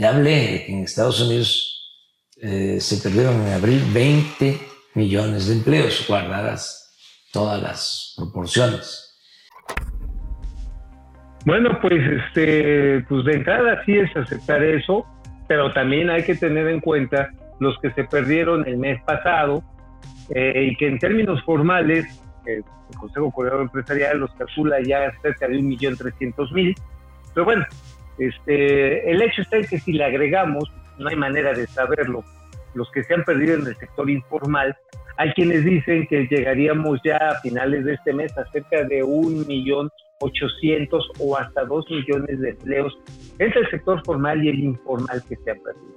Ya 0.01 0.09
hablé 0.09 0.31
de 0.31 0.65
que 0.65 0.73
en 0.73 0.79
Estados 0.79 1.21
Unidos 1.21 1.93
eh, 2.41 2.79
se 2.79 3.07
perdieron 3.07 3.35
en 3.45 3.53
abril 3.53 3.83
20 3.93 4.57
millones 4.95 5.47
de 5.47 5.53
empleos, 5.53 6.03
guardadas 6.07 7.29
todas 7.31 7.61
las 7.61 8.15
proporciones. 8.17 9.15
Bueno, 11.45 11.77
pues 11.79 12.01
este, 12.01 13.05
pues 13.07 13.25
de 13.25 13.33
entrada 13.33 13.79
sí 13.85 13.95
es 13.95 14.09
aceptar 14.17 14.63
eso, 14.63 15.05
pero 15.47 15.71
también 15.71 16.09
hay 16.09 16.23
que 16.23 16.33
tener 16.33 16.67
en 16.67 16.79
cuenta 16.79 17.29
los 17.59 17.77
que 17.77 17.91
se 17.91 18.03
perdieron 18.05 18.67
el 18.67 18.79
mes 18.79 18.99
pasado 19.03 19.63
eh, 20.33 20.69
y 20.71 20.75
que 20.77 20.87
en 20.87 20.97
términos 20.97 21.43
formales 21.43 22.07
eh, 22.47 22.63
el 22.89 22.97
Consejo 22.97 23.29
Coordinador 23.29 23.67
Empresarial 23.67 24.17
los 24.17 24.33
calcula 24.33 24.77
ya 24.83 25.11
cerca 25.21 25.47
de 25.47 25.59
un 25.59 25.67
millón 25.67 25.95
trescientos 25.95 26.51
mil, 26.53 26.73
pero 27.35 27.45
bueno, 27.45 27.67
este, 28.27 29.09
el 29.09 29.21
hecho 29.21 29.41
está 29.41 29.57
en 29.57 29.65
que 29.65 29.79
si 29.79 29.93
le 29.93 30.03
agregamos, 30.03 30.71
no 30.99 31.09
hay 31.09 31.15
manera 31.15 31.53
de 31.53 31.65
saberlo, 31.67 32.23
los 32.75 32.89
que 32.91 33.03
se 33.03 33.13
han 33.13 33.23
perdido 33.23 33.55
en 33.55 33.67
el 33.67 33.75
sector 33.75 34.09
informal, 34.09 34.75
hay 35.17 35.31
quienes 35.33 35.65
dicen 35.65 36.07
que 36.07 36.27
llegaríamos 36.27 36.99
ya 37.03 37.17
a 37.17 37.41
finales 37.41 37.83
de 37.85 37.93
este 37.93 38.13
mes 38.13 38.35
a 38.37 38.45
cerca 38.51 38.83
de 38.83 39.03
un 39.03 39.45
millón 39.47 39.89
ochocientos 40.19 41.09
o 41.19 41.35
hasta 41.35 41.65
dos 41.65 41.85
millones 41.89 42.39
de 42.39 42.51
empleos 42.51 42.95
entre 43.39 43.61
el 43.61 43.69
sector 43.71 44.01
formal 44.05 44.43
y 44.43 44.49
el 44.49 44.59
informal 44.59 45.21
que 45.27 45.35
se 45.37 45.51
han 45.51 45.59
perdido. 45.59 45.93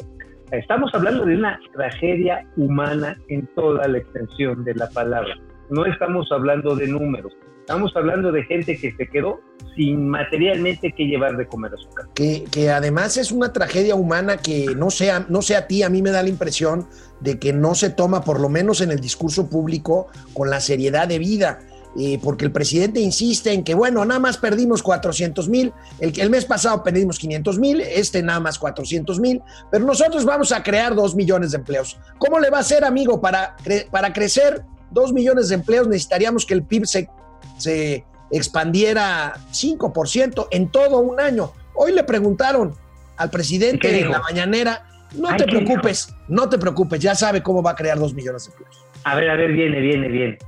Estamos 0.51 0.95
hablando 0.95 1.25
de 1.25 1.37
una 1.37 1.61
tragedia 1.75 2.47
humana 2.57 3.17
en 3.29 3.47
toda 3.55 3.87
la 3.89 3.99
extensión 3.99 4.65
de 4.65 4.75
la 4.75 4.89
palabra. 4.91 5.35
No 5.69 5.85
estamos 5.85 6.31
hablando 6.33 6.75
de 6.75 6.89
números, 6.89 7.33
estamos 7.65 7.97
hablando 7.97 8.31
de 8.31 8.45
gente 8.45 8.77
que 8.77 8.93
se 8.95 9.09
quedó 9.09 9.41
sin 9.75 10.07
materialmente 10.07 10.93
que 10.93 11.05
llevar 11.05 11.39
de 11.39 11.49
comer 11.49 11.73
a 11.73 11.77
su 11.79 11.89
casa. 11.89 12.11
Que, 12.15 12.71
además 12.71 13.17
es 13.17 13.33
una 13.33 13.55
tragedia 13.55 13.95
humana 13.95 14.37
que 14.37 14.75
no 14.77 14.91
sea, 14.91 15.25
no 15.31 15.41
sea 15.41 15.61
a 15.61 15.67
ti, 15.67 15.83
a 15.83 15.89
mí 15.89 16.03
me 16.03 16.11
da 16.11 16.23
la 16.23 16.29
impresión 16.29 16.87
de 17.21 17.39
que 17.39 17.55
no 17.55 17.75
se 17.75 17.89
toma, 17.89 18.23
por 18.23 18.39
lo 18.39 18.51
menos 18.51 18.83
en 18.83 18.91
el 18.91 19.01
discurso 19.01 19.49
público, 19.49 20.09
con 20.35 20.51
la 20.51 20.61
seriedad 20.61 21.09
de 21.09 21.19
vida. 21.19 21.61
Eh, 21.97 22.19
porque 22.23 22.45
el 22.45 22.51
presidente 22.51 23.01
insiste 23.01 23.53
en 23.53 23.63
que, 23.63 23.75
bueno, 23.75 24.05
nada 24.05 24.19
más 24.19 24.37
perdimos 24.37 24.83
400 24.83 25.49
mil, 25.49 25.73
el, 26.01 26.29
mes 26.29 26.45
pasado 26.45 26.83
perdimos 26.83 27.21
500 27.21 27.59
mil, 27.61 27.81
este 27.81 28.21
nada 28.21 28.41
más 28.41 28.59
400 28.59 29.21
mil, 29.21 29.41
pero 29.71 29.87
nosotros 29.87 30.25
vamos 30.25 30.51
a 30.51 30.63
crear 30.63 30.97
2 30.97 31.15
millones 31.15 31.53
de 31.53 31.59
empleos. 31.59 31.99
¿Cómo 32.19 32.41
le 32.41 32.51
va 32.51 32.59
a 32.59 32.65
ser, 32.65 32.85
amigo? 32.85 33.21
Para, 33.21 33.57
para 33.93 34.13
crecer 34.13 34.65
2 34.91 35.13
millones 35.13 35.49
de 35.49 35.55
empleos 35.55 35.87
necesitaríamos 35.87 36.45
que 36.45 36.55
el 36.55 36.65
PIB 36.65 36.85
se, 36.85 37.09
se 37.59 38.05
expandiera 38.31 39.35
5% 39.53 40.49
en 40.51 40.69
todo 40.69 40.99
un 40.99 41.21
año. 41.21 41.53
Hoy 41.75 41.93
le 41.93 42.05
preguntaron 42.05 42.75
al 43.17 43.31
presidente 43.31 44.01
en 44.01 44.11
la 44.11 44.21
mañanera, 44.21 44.87
no 45.15 45.29
Ay, 45.29 45.37
te 45.37 45.45
preocupes, 45.45 46.15
no 46.29 46.49
te 46.49 46.59
preocupes, 46.59 47.01
ya 47.01 47.15
sabe 47.15 47.43
cómo 47.43 47.63
va 47.63 47.73
a 47.73 47.77
crear 47.77 47.99
2 47.99 48.15
millones 48.15 48.45
de 48.47 48.53
empleos. 48.53 48.85
A 49.05 49.15
ver, 49.15 49.31
a 49.31 49.37
ver, 49.37 49.53
viene, 49.53 49.81
viene, 49.81 50.09
viene. 50.09 50.39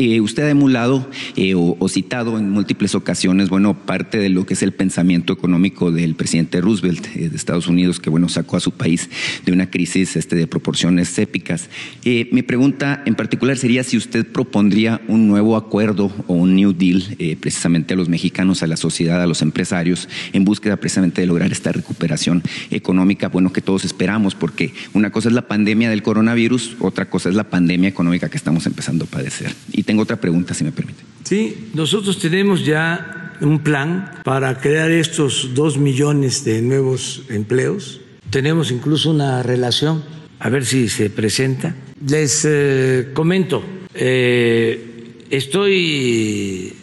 Eh, 0.00 0.20
usted 0.20 0.44
ha 0.44 0.50
emulado 0.50 1.10
eh, 1.34 1.54
o, 1.56 1.88
citado 1.88 2.38
en 2.38 2.50
múltiples 2.50 2.94
ocasiones, 2.94 3.48
bueno, 3.48 3.74
parte 3.74 4.18
de 4.18 4.28
lo 4.28 4.46
que 4.46 4.54
es 4.54 4.62
el 4.62 4.70
pensamiento 4.70 5.32
económico 5.32 5.90
del 5.90 6.14
presidente 6.14 6.60
Roosevelt 6.60 7.04
eh, 7.16 7.28
de 7.28 7.36
Estados 7.36 7.66
Unidos, 7.66 7.98
que 7.98 8.08
bueno, 8.08 8.28
sacó 8.28 8.56
a 8.56 8.60
su 8.60 8.70
país 8.70 9.10
de 9.44 9.50
una 9.50 9.70
crisis 9.70 10.14
este, 10.14 10.36
de 10.36 10.46
proporciones 10.46 11.18
épicas. 11.18 11.68
Mi 12.04 12.42
pregunta 12.42 13.02
en 13.06 13.16
particular 13.16 13.58
sería 13.58 13.82
si 13.82 13.96
usted 13.96 14.24
propondría 14.24 15.00
un 15.08 15.26
nuevo 15.26 15.56
acuerdo 15.56 16.12
o 16.28 16.34
un 16.34 16.54
New 16.54 16.74
Deal 16.74 17.02
precisamente 17.40 17.94
a 17.94 17.96
los 17.96 18.08
mexicanos, 18.08 18.62
a 18.62 18.68
la 18.68 18.76
sociedad, 18.76 19.20
a 19.20 19.26
los 19.26 19.42
empresarios, 19.42 20.08
en 20.32 20.44
búsqueda 20.44 20.76
precisamente 20.76 21.20
de 21.22 21.26
lograr 21.26 21.50
esta 21.50 21.72
recuperación 21.72 22.42
económica, 22.70 23.28
bueno, 23.28 23.52
que 23.52 23.60
todos 23.60 23.84
esperamos, 23.84 24.36
porque 24.36 24.72
una 24.94 25.10
cosa 25.10 25.28
es 25.28 25.34
la 25.34 25.48
pandemia 25.48 25.90
del 25.90 26.02
coronavirus, 26.02 26.76
otra 26.78 27.10
cosa 27.10 27.28
es 27.28 27.34
la 27.34 27.50
pandemia 27.50 27.88
económica 27.88 28.28
que 28.28 28.36
estamos 28.36 28.64
empezando 28.66 29.04
a 29.04 29.08
padecer. 29.08 29.52
Tengo 29.88 30.02
otra 30.02 30.20
pregunta, 30.20 30.52
si 30.52 30.64
me 30.64 30.70
permite. 30.70 31.02
Sí, 31.24 31.70
nosotros 31.72 32.18
tenemos 32.18 32.62
ya 32.62 33.32
un 33.40 33.60
plan 33.60 34.20
para 34.22 34.60
crear 34.60 34.90
estos 34.90 35.54
dos 35.54 35.78
millones 35.78 36.44
de 36.44 36.60
nuevos 36.60 37.22
empleos. 37.30 38.02
Tenemos 38.28 38.70
incluso 38.70 39.10
una 39.10 39.42
relación, 39.42 40.04
a 40.40 40.50
ver 40.50 40.66
si 40.66 40.90
se 40.90 41.08
presenta. 41.08 41.74
Les 42.06 42.44
eh, 42.46 43.12
comento, 43.14 43.64
eh, 43.94 45.24
estoy 45.30 46.74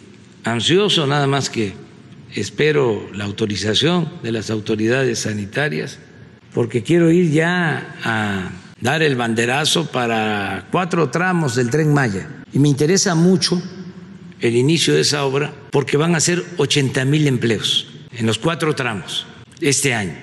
ansioso, 0.42 1.06
nada 1.06 1.28
más 1.28 1.48
que 1.48 1.74
espero 2.34 3.08
la 3.14 3.22
autorización 3.22 4.14
de 4.24 4.32
las 4.32 4.50
autoridades 4.50 5.20
sanitarias, 5.20 6.00
porque 6.52 6.82
quiero 6.82 7.12
ir 7.12 7.30
ya 7.30 7.94
a 8.02 8.50
dar 8.86 9.02
el 9.02 9.16
banderazo 9.16 9.86
para 9.86 10.68
cuatro 10.70 11.10
tramos 11.10 11.56
del 11.56 11.70
tren 11.70 11.92
Maya. 11.92 12.28
Y 12.52 12.60
me 12.60 12.68
interesa 12.68 13.16
mucho 13.16 13.60
el 14.40 14.54
inicio 14.54 14.94
de 14.94 15.00
esa 15.00 15.24
obra 15.24 15.52
porque 15.72 15.96
van 15.96 16.14
a 16.14 16.20
ser 16.20 16.44
80 16.56 17.04
mil 17.04 17.26
empleos 17.26 17.88
en 18.12 18.26
los 18.26 18.38
cuatro 18.38 18.76
tramos 18.76 19.26
este 19.60 19.92
año. 19.92 20.14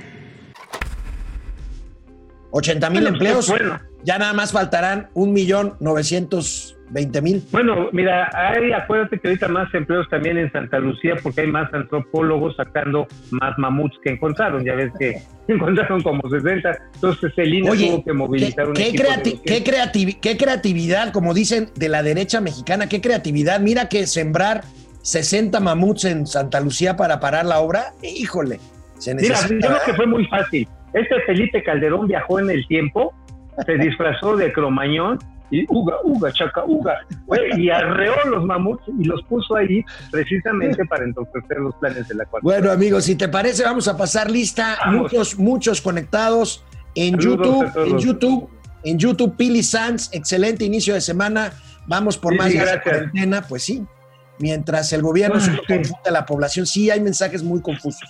80 2.51 2.89
mil 2.89 3.05
empleos. 3.05 3.49
Bueno. 3.49 3.81
Ya 4.05 4.17
nada 4.17 4.31
más 4.31 4.53
faltarán 4.53 5.09
un 5.13 5.33
millón 5.33 5.75
novecientos 5.81 6.77
veinte 6.93 7.21
mil. 7.21 7.43
Bueno, 7.51 7.89
mira, 7.91 8.29
hay, 8.33 8.71
acuérdate 8.71 9.19
que 9.19 9.27
ahorita 9.27 9.47
más 9.47 9.73
empleos 9.73 10.07
también 10.09 10.37
en 10.37 10.51
Santa 10.51 10.79
Lucía 10.79 11.15
porque 11.21 11.41
hay 11.41 11.47
más 11.47 11.73
antropólogos 11.73 12.55
sacando 12.55 13.07
más 13.31 13.57
mamuts 13.57 13.97
que 14.03 14.11
encontraron. 14.11 14.63
Ya 14.63 14.75
ves 14.75 14.91
que 14.97 15.17
encontraron 15.47 16.01
como 16.01 16.21
60. 16.29 16.77
Entonces 16.93 17.33
el 17.37 17.53
INE 17.53 17.69
Oye, 17.69 17.87
tuvo 17.87 18.03
que 18.03 18.13
movilizar 18.13 18.65
¿qué, 18.65 18.69
un 18.69 18.73
qué, 18.75 18.87
equipo 18.87 19.03
creati 19.03 19.39
qué, 19.43 19.63
creativi 19.63 20.13
qué 20.13 20.37
creatividad, 20.37 21.11
como 21.11 21.33
dicen 21.33 21.69
de 21.75 21.89
la 21.89 22.03
derecha 22.03 22.39
mexicana, 22.39 22.87
qué 22.87 23.01
creatividad. 23.01 23.59
Mira 23.59 23.89
que 23.89 24.05
sembrar 24.05 24.61
60 25.01 25.59
mamuts 25.59 26.05
en 26.05 26.27
Santa 26.27 26.59
Lucía 26.61 26.95
para 26.95 27.19
parar 27.19 27.45
la 27.45 27.59
obra, 27.59 27.93
híjole. 28.03 28.59
Se 28.99 29.13
necesita, 29.15 29.47
Mira, 29.49 29.67
yo 29.67 29.67
creo 29.67 29.85
que 29.85 29.93
fue 29.95 30.07
muy 30.07 30.25
fácil. 30.27 30.67
Este 30.93 31.19
Felipe 31.25 31.63
Calderón 31.63 32.07
viajó 32.07 32.39
en 32.39 32.51
el 32.51 32.65
tiempo, 32.67 33.13
se 33.65 33.73
disfrazó 33.77 34.37
de 34.37 34.53
cromañón 34.53 35.17
y 35.53 35.67
uga, 35.69 35.97
uga, 36.03 36.33
chaca, 36.33 36.63
uga, 36.65 37.05
y 37.55 37.69
arreó 37.69 38.15
los 38.25 38.43
mamuts 38.43 38.83
y 38.99 39.03
los 39.03 39.21
puso 39.25 39.55
ahí 39.55 39.85
precisamente 40.11 40.83
para 40.85 41.03
entorpecer 41.03 41.57
los 41.59 41.75
planes 41.75 42.07
de 42.07 42.15
la 42.15 42.25
cuarta. 42.25 42.43
Bueno, 42.43 42.71
amigos, 42.71 43.05
si 43.05 43.15
te 43.15 43.27
parece, 43.27 43.63
vamos 43.63 43.87
a 43.87 43.95
pasar 43.95 44.31
lista. 44.31 44.77
Vamos. 44.83 45.03
Muchos, 45.03 45.37
muchos 45.37 45.79
conectados 45.79 46.65
en 46.95 47.21
Saludos 47.21 47.71
YouTube, 47.71 47.87
en 47.87 47.99
YouTube, 47.99 48.49
en 48.83 48.97
YouTube, 48.97 49.35
Pili 49.37 49.61
Sanz, 49.61 50.09
excelente 50.11 50.65
inicio 50.65 50.95
de 50.95 51.01
semana. 51.01 51.53
Vamos 51.85 52.17
por 52.17 52.33
Sí, 52.33 52.39
más 52.39 52.51
de 52.51 52.81
cuarentena, 52.81 53.43
pues 53.47 53.61
sí. 53.61 53.85
Mientras 54.39 54.91
el 54.91 55.03
gobierno 55.03 55.39
se 55.39 55.51
sí. 55.51 55.57
confunde 55.67 56.09
a 56.09 56.11
la 56.11 56.25
población, 56.25 56.65
sí 56.65 56.89
hay 56.89 56.99
mensajes 56.99 57.43
muy 57.43 57.61
confusos. 57.61 58.09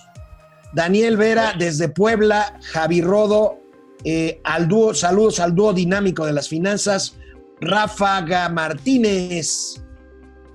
Daniel 0.72 1.18
Vera 1.18 1.52
desde 1.58 1.90
Puebla, 1.90 2.58
Javi 2.72 3.02
Rodo, 3.02 3.58
eh, 4.02 4.40
al 4.44 4.66
dúo, 4.66 4.94
saludos 4.94 5.40
al 5.40 5.54
dúo 5.54 5.74
dinámico 5.74 6.24
de 6.24 6.32
las 6.32 6.48
finanzas, 6.48 7.18
Ráfaga 7.60 8.48
Martínez, 8.48 9.82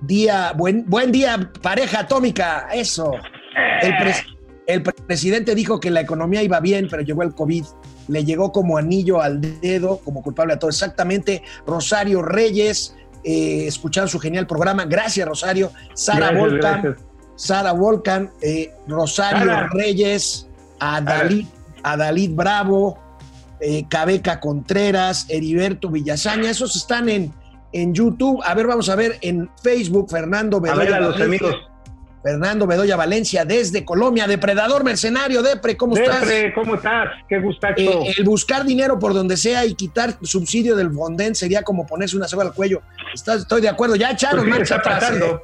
día, 0.02 0.52
buen, 0.56 0.84
buen 0.86 1.10
día, 1.12 1.50
pareja 1.62 2.00
atómica, 2.00 2.68
eso. 2.72 3.12
El, 3.82 3.92
pres- 3.94 4.24
el 4.66 4.82
presidente 4.82 5.54
dijo 5.54 5.80
que 5.80 5.90
la 5.90 6.00
economía 6.00 6.42
iba 6.42 6.60
bien, 6.60 6.86
pero 6.90 7.02
llegó 7.02 7.22
el 7.22 7.34
COVID, 7.34 7.64
le 8.08 8.24
llegó 8.24 8.52
como 8.52 8.76
anillo 8.76 9.20
al 9.20 9.40
dedo, 9.60 9.98
como 9.98 10.22
culpable 10.22 10.54
a 10.54 10.58
todo. 10.58 10.70
Exactamente, 10.70 11.42
Rosario 11.66 12.22
Reyes, 12.22 12.94
eh, 13.24 13.66
escucharon 13.66 14.08
su 14.08 14.18
genial 14.18 14.46
programa, 14.46 14.84
gracias 14.84 15.26
Rosario, 15.26 15.72
Sara 15.94 16.30
Gracias, 16.30 16.40
Volcan, 16.40 16.82
gracias. 16.82 17.06
Sara 17.36 17.72
Volcan, 17.72 18.30
eh, 18.42 18.72
Rosario 18.86 19.38
Sara. 19.46 19.68
Reyes, 19.72 20.46
Adalid, 20.78 21.46
Adalid 21.82 22.34
Bravo, 22.34 22.98
eh, 23.60 23.84
Cabeca 23.88 24.40
Contreras, 24.40 25.26
Heriberto 25.28 25.90
Villasaña, 25.90 26.50
esos 26.50 26.76
están 26.76 27.08
en, 27.08 27.32
en 27.72 27.94
YouTube. 27.94 28.40
A 28.44 28.54
ver, 28.54 28.66
vamos 28.66 28.88
a 28.88 28.96
ver 28.96 29.18
en 29.22 29.50
Facebook, 29.62 30.10
Fernando 30.10 30.56
A 30.58 30.60
ver 30.60 30.72
Bedoya. 30.76 30.96
a 30.96 31.00
los 31.00 31.18
Valencia. 31.18 31.24
amigos. 31.48 31.66
Fernando 32.22 32.66
Bedoya 32.66 32.96
Valencia 32.96 33.46
desde 33.46 33.82
Colombia, 33.82 34.26
depredador 34.26 34.84
mercenario, 34.84 35.42
Depre, 35.42 35.74
¿cómo 35.78 35.96
estás? 35.96 36.20
Depre, 36.20 36.52
¿cómo 36.52 36.74
estás? 36.74 37.08
Qué 37.26 37.38
gustazo. 37.38 37.74
Eh, 37.78 38.14
el 38.18 38.24
buscar 38.24 38.66
dinero 38.66 38.98
por 38.98 39.14
donde 39.14 39.38
sea 39.38 39.64
y 39.64 39.72
quitar 39.74 40.18
subsidio 40.20 40.76
del 40.76 40.92
Fonden 40.92 41.34
sería 41.34 41.62
como 41.62 41.86
ponerse 41.86 42.18
una 42.18 42.28
soga 42.28 42.44
al 42.44 42.52
cuello. 42.52 42.82
Estás- 43.14 43.40
estoy 43.40 43.62
de 43.62 43.70
acuerdo, 43.70 43.96
ya 43.96 44.10
echaron 44.10 44.40
Pues 44.46 44.50
marcha 44.58 44.74
atrás. 44.76 45.12
eh. 45.14 45.34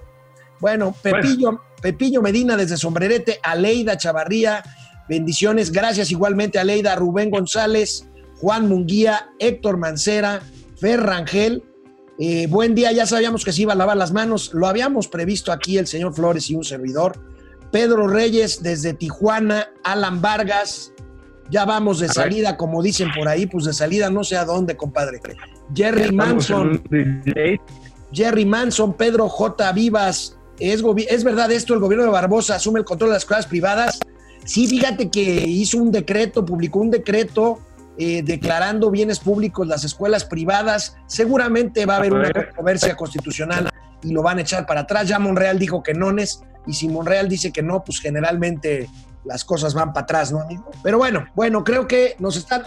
Bueno, 0.60 0.94
Pepillo, 1.02 1.62
Pepillo 1.80 2.20
Medina 2.20 2.58
desde 2.58 2.76
Sombrerete, 2.76 3.40
Aleida 3.42 3.96
Chavarría, 3.96 4.62
bendiciones, 5.08 5.70
gracias 5.72 6.10
igualmente 6.10 6.58
a 6.58 6.62
Aleida, 6.62 6.94
Rubén 6.96 7.30
González, 7.30 8.06
Juan 8.38 8.68
Munguía, 8.68 9.30
Héctor 9.38 9.76
Mancera, 9.78 10.42
Fer 10.78 11.00
Rangel. 11.00 11.62
Eh, 12.18 12.46
buen 12.48 12.74
día, 12.74 12.92
ya 12.92 13.06
sabíamos 13.06 13.44
que 13.44 13.52
se 13.52 13.62
iba 13.62 13.74
a 13.74 13.76
lavar 13.76 13.96
las 13.96 14.12
manos, 14.12 14.52
lo 14.54 14.66
habíamos 14.66 15.08
previsto 15.08 15.52
aquí 15.52 15.78
el 15.78 15.86
señor 15.86 16.14
Flores 16.14 16.48
y 16.50 16.54
un 16.54 16.64
servidor. 16.64 17.18
Pedro 17.70 18.06
Reyes 18.06 18.62
desde 18.62 18.94
Tijuana, 18.94 19.68
Alan 19.82 20.20
Vargas, 20.22 20.92
Ya 21.50 21.64
vamos 21.64 22.00
de 22.00 22.08
salida, 22.08 22.56
como 22.56 22.82
dicen 22.82 23.08
por 23.16 23.28
ahí, 23.28 23.46
pues 23.46 23.64
de 23.66 23.72
salida 23.72 24.10
no 24.10 24.24
sé 24.24 24.36
a 24.36 24.44
dónde, 24.44 24.76
compadre. 24.76 25.20
Jerry 25.74 26.10
Manson, 26.10 26.82
Jerry 28.12 28.44
Manson, 28.44 28.94
Pedro 28.94 29.28
J. 29.28 29.72
Vivas, 29.72 30.36
¿es, 30.58 30.82
¿es 31.08 31.24
verdad 31.24 31.52
esto? 31.52 31.74
¿El 31.74 31.80
gobierno 31.80 32.04
de 32.04 32.10
Barbosa 32.10 32.56
asume 32.56 32.80
el 32.80 32.84
control 32.84 33.10
de 33.10 33.14
las 33.14 33.22
escuelas 33.22 33.46
privadas? 33.46 34.00
Sí, 34.46 34.66
fíjate 34.66 35.10
que 35.10 35.22
hizo 35.22 35.78
un 35.78 35.90
decreto, 35.90 36.44
publicó 36.44 36.78
un 36.78 36.90
decreto 36.90 37.60
eh, 37.98 38.22
declarando 38.22 38.90
bienes 38.90 39.18
públicos 39.18 39.66
las 39.66 39.84
escuelas 39.84 40.24
privadas. 40.24 40.96
Seguramente 41.06 41.84
va 41.84 41.94
a 41.94 41.96
haber 41.98 42.12
una 42.12 42.32
controversia 42.32 42.96
constitucional 42.96 43.70
y 44.02 44.12
lo 44.12 44.22
van 44.22 44.38
a 44.38 44.42
echar 44.42 44.66
para 44.66 44.82
atrás. 44.82 45.08
Ya 45.08 45.18
Monreal 45.18 45.58
dijo 45.58 45.82
que 45.82 45.94
no, 45.94 46.14
y 46.66 46.72
si 46.72 46.88
Monreal 46.88 47.28
dice 47.28 47.52
que 47.52 47.62
no, 47.62 47.82
pues 47.84 48.00
generalmente 48.00 48.88
las 49.24 49.44
cosas 49.44 49.74
van 49.74 49.92
para 49.92 50.04
atrás, 50.04 50.30
¿no, 50.30 50.40
amigo? 50.40 50.70
Pero 50.82 50.98
bueno, 50.98 51.26
bueno, 51.34 51.64
creo 51.64 51.88
que 51.88 52.14
nos 52.18 52.36
están. 52.36 52.62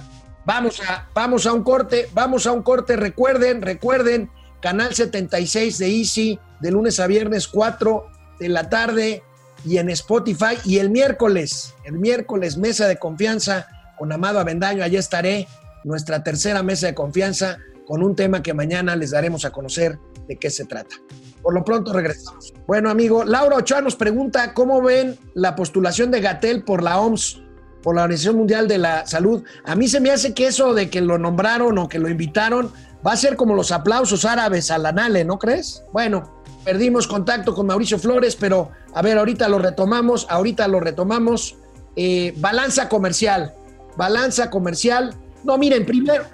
Vamos 0.46 0.82
a, 0.82 1.08
vamos 1.14 1.46
a 1.46 1.54
un 1.54 1.64
corte, 1.64 2.10
vamos 2.14 2.46
a 2.46 2.52
un 2.52 2.64
corte. 2.64 2.98
Recuerden, 2.98 3.62
recuerden, 3.62 4.30
canal 4.62 4.94
76 4.94 5.78
de 5.78 5.88
Easy, 5.88 6.40
de 6.60 6.72
lunes 6.72 7.00
a 7.00 7.08
viernes, 7.08 7.48
4 7.48 8.06
de 8.40 8.50
la 8.50 8.70
tarde 8.70 9.24
y 9.66 9.78
en 9.78 9.90
Spotify. 9.90 10.58
Y 10.66 10.78
el 10.78 10.90
miércoles, 10.90 11.74
el 11.86 12.00
miércoles, 12.00 12.58
mesa 12.58 12.88
de 12.88 12.98
confianza 12.98 13.68
con 13.98 14.12
Amado 14.12 14.40
Avendaño. 14.40 14.84
Allí 14.84 14.98
estaré, 14.98 15.48
nuestra 15.84 16.24
tercera 16.24 16.64
mesa 16.64 16.88
de 16.88 16.96
confianza, 16.96 17.58
con 17.88 18.04
un 18.04 18.16
tema 18.16 18.44
que 18.44 18.54
mañana 18.54 18.96
les 18.96 19.12
daremos 19.12 19.46
a 19.46 19.52
conocer 19.52 19.98
de 20.28 20.38
qué 20.38 20.50
se 20.50 20.66
trata. 20.66 20.96
Por 21.42 21.54
lo 21.54 21.64
pronto 21.64 21.94
regresamos. 21.94 22.54
Bueno, 22.68 22.90
amigo, 22.90 23.24
Laura 23.24 23.58
Ochoa 23.58 23.82
nos 23.82 23.96
pregunta 23.96 24.54
cómo 24.54 24.82
ven 24.82 25.18
la 25.34 25.56
postulación 25.56 26.12
de 26.12 26.22
Gatel 26.22 26.64
por 26.64 26.84
la 26.84 27.00
OMS, 27.00 27.42
por 27.82 27.96
la 27.96 28.04
Organización 28.04 28.36
Mundial 28.36 28.68
de 28.68 28.78
la 28.78 29.08
Salud. 29.08 29.44
A 29.66 29.76
mí 29.76 29.88
se 29.88 30.00
me 30.00 30.12
hace 30.12 30.34
que 30.34 30.48
eso 30.48 30.74
de 30.74 30.90
que 30.90 31.02
lo 31.02 31.18
nombraron 31.18 31.78
o 31.78 31.90
que 31.90 31.98
lo 31.98 32.10
invitaron 32.10 32.72
va 33.06 33.14
a 33.14 33.18
ser 33.18 33.36
como 33.36 33.56
los 33.56 33.72
aplausos 33.72 34.26
árabes 34.26 34.70
a 34.72 34.78
la 34.78 34.92
Nale, 34.92 35.24
¿no 35.24 35.40
crees? 35.40 35.84
Bueno, 35.94 36.39
perdimos 36.64 37.08
contacto 37.08 37.54
con 37.54 37.68
Mauricio 37.68 38.00
Flores, 38.00 38.36
pero 38.36 38.72
a 38.94 39.02
ver, 39.02 39.18
ahorita 39.18 39.48
lo 39.48 39.60
retomamos, 39.60 40.28
ahorita 40.30 40.68
lo 40.68 40.80
retomamos. 40.80 41.58
Eh, 41.96 42.34
balanza 42.38 42.90
comercial, 42.90 43.54
balanza 43.98 44.50
comercial. 44.50 45.14
No, 45.44 45.58
miren, 45.58 45.86
primero, 45.86 46.26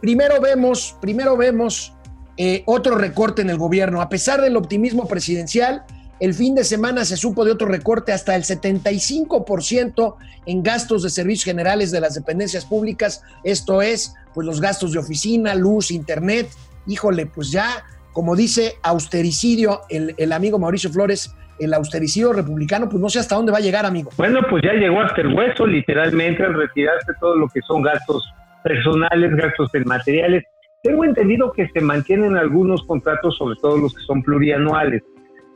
primero 0.00 0.40
vemos, 0.40 0.96
primero 1.00 1.36
vemos 1.36 1.92
eh, 2.36 2.62
otro 2.66 2.96
recorte 2.96 3.42
en 3.42 3.50
el 3.50 3.58
gobierno. 3.58 4.00
A 4.00 4.08
pesar 4.08 4.40
del 4.40 4.56
optimismo 4.56 5.06
presidencial, 5.06 5.84
el 6.20 6.34
fin 6.34 6.54
de 6.54 6.64
semana 6.64 7.04
se 7.04 7.16
supo 7.16 7.44
de 7.44 7.52
otro 7.52 7.68
recorte 7.68 8.12
hasta 8.12 8.34
el 8.34 8.42
75% 8.44 10.14
en 10.46 10.62
gastos 10.62 11.04
de 11.04 11.10
servicios 11.10 11.44
generales 11.44 11.90
de 11.90 12.00
las 12.00 12.14
dependencias 12.14 12.64
públicas. 12.64 13.22
Esto 13.44 13.82
es, 13.82 14.14
pues 14.34 14.46
los 14.46 14.60
gastos 14.60 14.92
de 14.92 14.98
oficina, 14.98 15.54
luz, 15.54 15.90
internet. 15.90 16.48
Híjole, 16.86 17.26
pues 17.26 17.50
ya, 17.50 17.84
como 18.18 18.34
dice 18.34 18.72
austericidio 18.82 19.82
el, 19.90 20.12
el 20.18 20.32
amigo 20.32 20.58
Mauricio 20.58 20.90
Flores, 20.90 21.32
el 21.60 21.72
austericidio 21.72 22.32
republicano, 22.32 22.88
pues 22.88 23.00
no 23.00 23.08
sé 23.08 23.20
hasta 23.20 23.36
dónde 23.36 23.52
va 23.52 23.58
a 23.58 23.60
llegar, 23.60 23.86
amigo. 23.86 24.10
Bueno, 24.16 24.40
pues 24.50 24.64
ya 24.64 24.72
llegó 24.72 25.00
hasta 25.02 25.20
el 25.20 25.32
hueso, 25.32 25.64
literalmente, 25.64 26.42
al 26.42 26.54
retirarse 26.54 27.12
todo 27.20 27.36
lo 27.36 27.48
que 27.48 27.60
son 27.62 27.82
gastos 27.82 28.28
personales, 28.64 29.36
gastos 29.36 29.72
en 29.72 29.84
materiales 29.84 30.42
tengo 30.82 31.04
entendido 31.04 31.52
que 31.52 31.68
se 31.68 31.80
mantienen 31.80 32.36
algunos 32.36 32.84
contratos, 32.86 33.36
sobre 33.36 33.56
todo 33.60 33.78
los 33.78 33.94
que 33.94 34.02
son 34.02 34.22
plurianuales. 34.22 35.02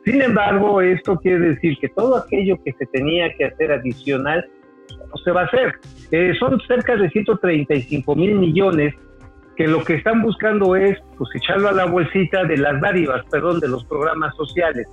Sin 0.04 0.20
embargo, 0.20 0.80
esto 0.80 1.16
quiere 1.16 1.50
decir 1.50 1.78
que 1.80 1.88
todo 1.88 2.16
aquello 2.16 2.56
que 2.64 2.72
se 2.72 2.86
tenía 2.86 3.32
que 3.36 3.46
hacer 3.46 3.72
adicional 3.72 4.44
no 5.08 5.16
se 5.24 5.32
va 5.32 5.42
a 5.42 5.44
hacer. 5.46 5.74
Eh, 6.12 6.32
son 6.38 6.60
cerca 6.68 6.96
de 6.96 7.08
135 7.10 8.14
mil 8.14 8.34
millones 8.34 8.94
que 9.56 9.66
lo 9.66 9.84
que 9.84 9.94
están 9.94 10.22
buscando 10.22 10.76
es 10.76 10.98
pues 11.18 11.30
echarlo 11.34 11.68
a 11.68 11.72
la 11.72 11.84
bolsita 11.84 12.44
de 12.44 12.56
las 12.56 12.80
dádivas, 12.80 13.24
perdón, 13.30 13.60
de 13.60 13.68
los 13.68 13.84
programas 13.84 14.34
sociales. 14.36 14.86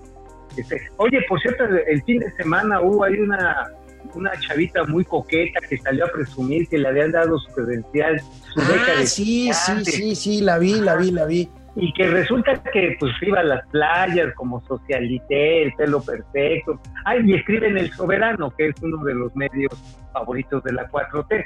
Este, 0.57 0.81
oye, 0.97 1.23
por 1.27 1.39
cierto, 1.39 1.63
el 1.65 2.03
fin 2.03 2.19
de 2.19 2.31
semana 2.31 2.81
hubo 2.81 3.03
ahí 3.03 3.19
una 3.19 3.67
una 4.13 4.31
chavita 4.39 4.83
muy 4.85 5.03
coqueta 5.03 5.59
que 5.67 5.77
salió 5.77 6.05
a 6.05 6.09
presumir 6.09 6.67
que 6.67 6.77
le 6.77 6.87
habían 6.87 7.11
dado 7.11 7.37
su 7.39 7.53
credencial, 7.53 8.19
su 8.53 8.59
beca 8.61 8.93
ah, 8.95 8.99
de 8.99 9.07
Sí, 9.07 9.51
sí, 9.53 9.85
sí, 9.85 10.15
sí, 10.15 10.41
la 10.41 10.57
vi, 10.57 10.79
la 10.79 10.95
vi, 10.95 11.11
la 11.11 11.25
vi. 11.25 11.49
Y 11.75 11.93
que 11.93 12.07
resulta 12.07 12.61
que 12.73 12.97
pues 12.99 13.13
iba 13.21 13.39
a 13.39 13.43
las 13.43 13.67
playas 13.67 14.33
como 14.35 14.61
socialité, 14.65 15.63
el 15.63 15.73
pelo 15.73 16.01
perfecto. 16.01 16.79
Ay, 17.05 17.21
y 17.25 17.35
escribe 17.35 17.67
en 17.67 17.77
El 17.77 17.91
Soberano, 17.91 18.51
que 18.51 18.67
es 18.67 18.75
uno 18.81 19.03
de 19.03 19.13
los 19.13 19.35
medios 19.35 19.71
favoritos 20.11 20.63
de 20.63 20.73
la 20.73 20.89
4T. 20.89 21.45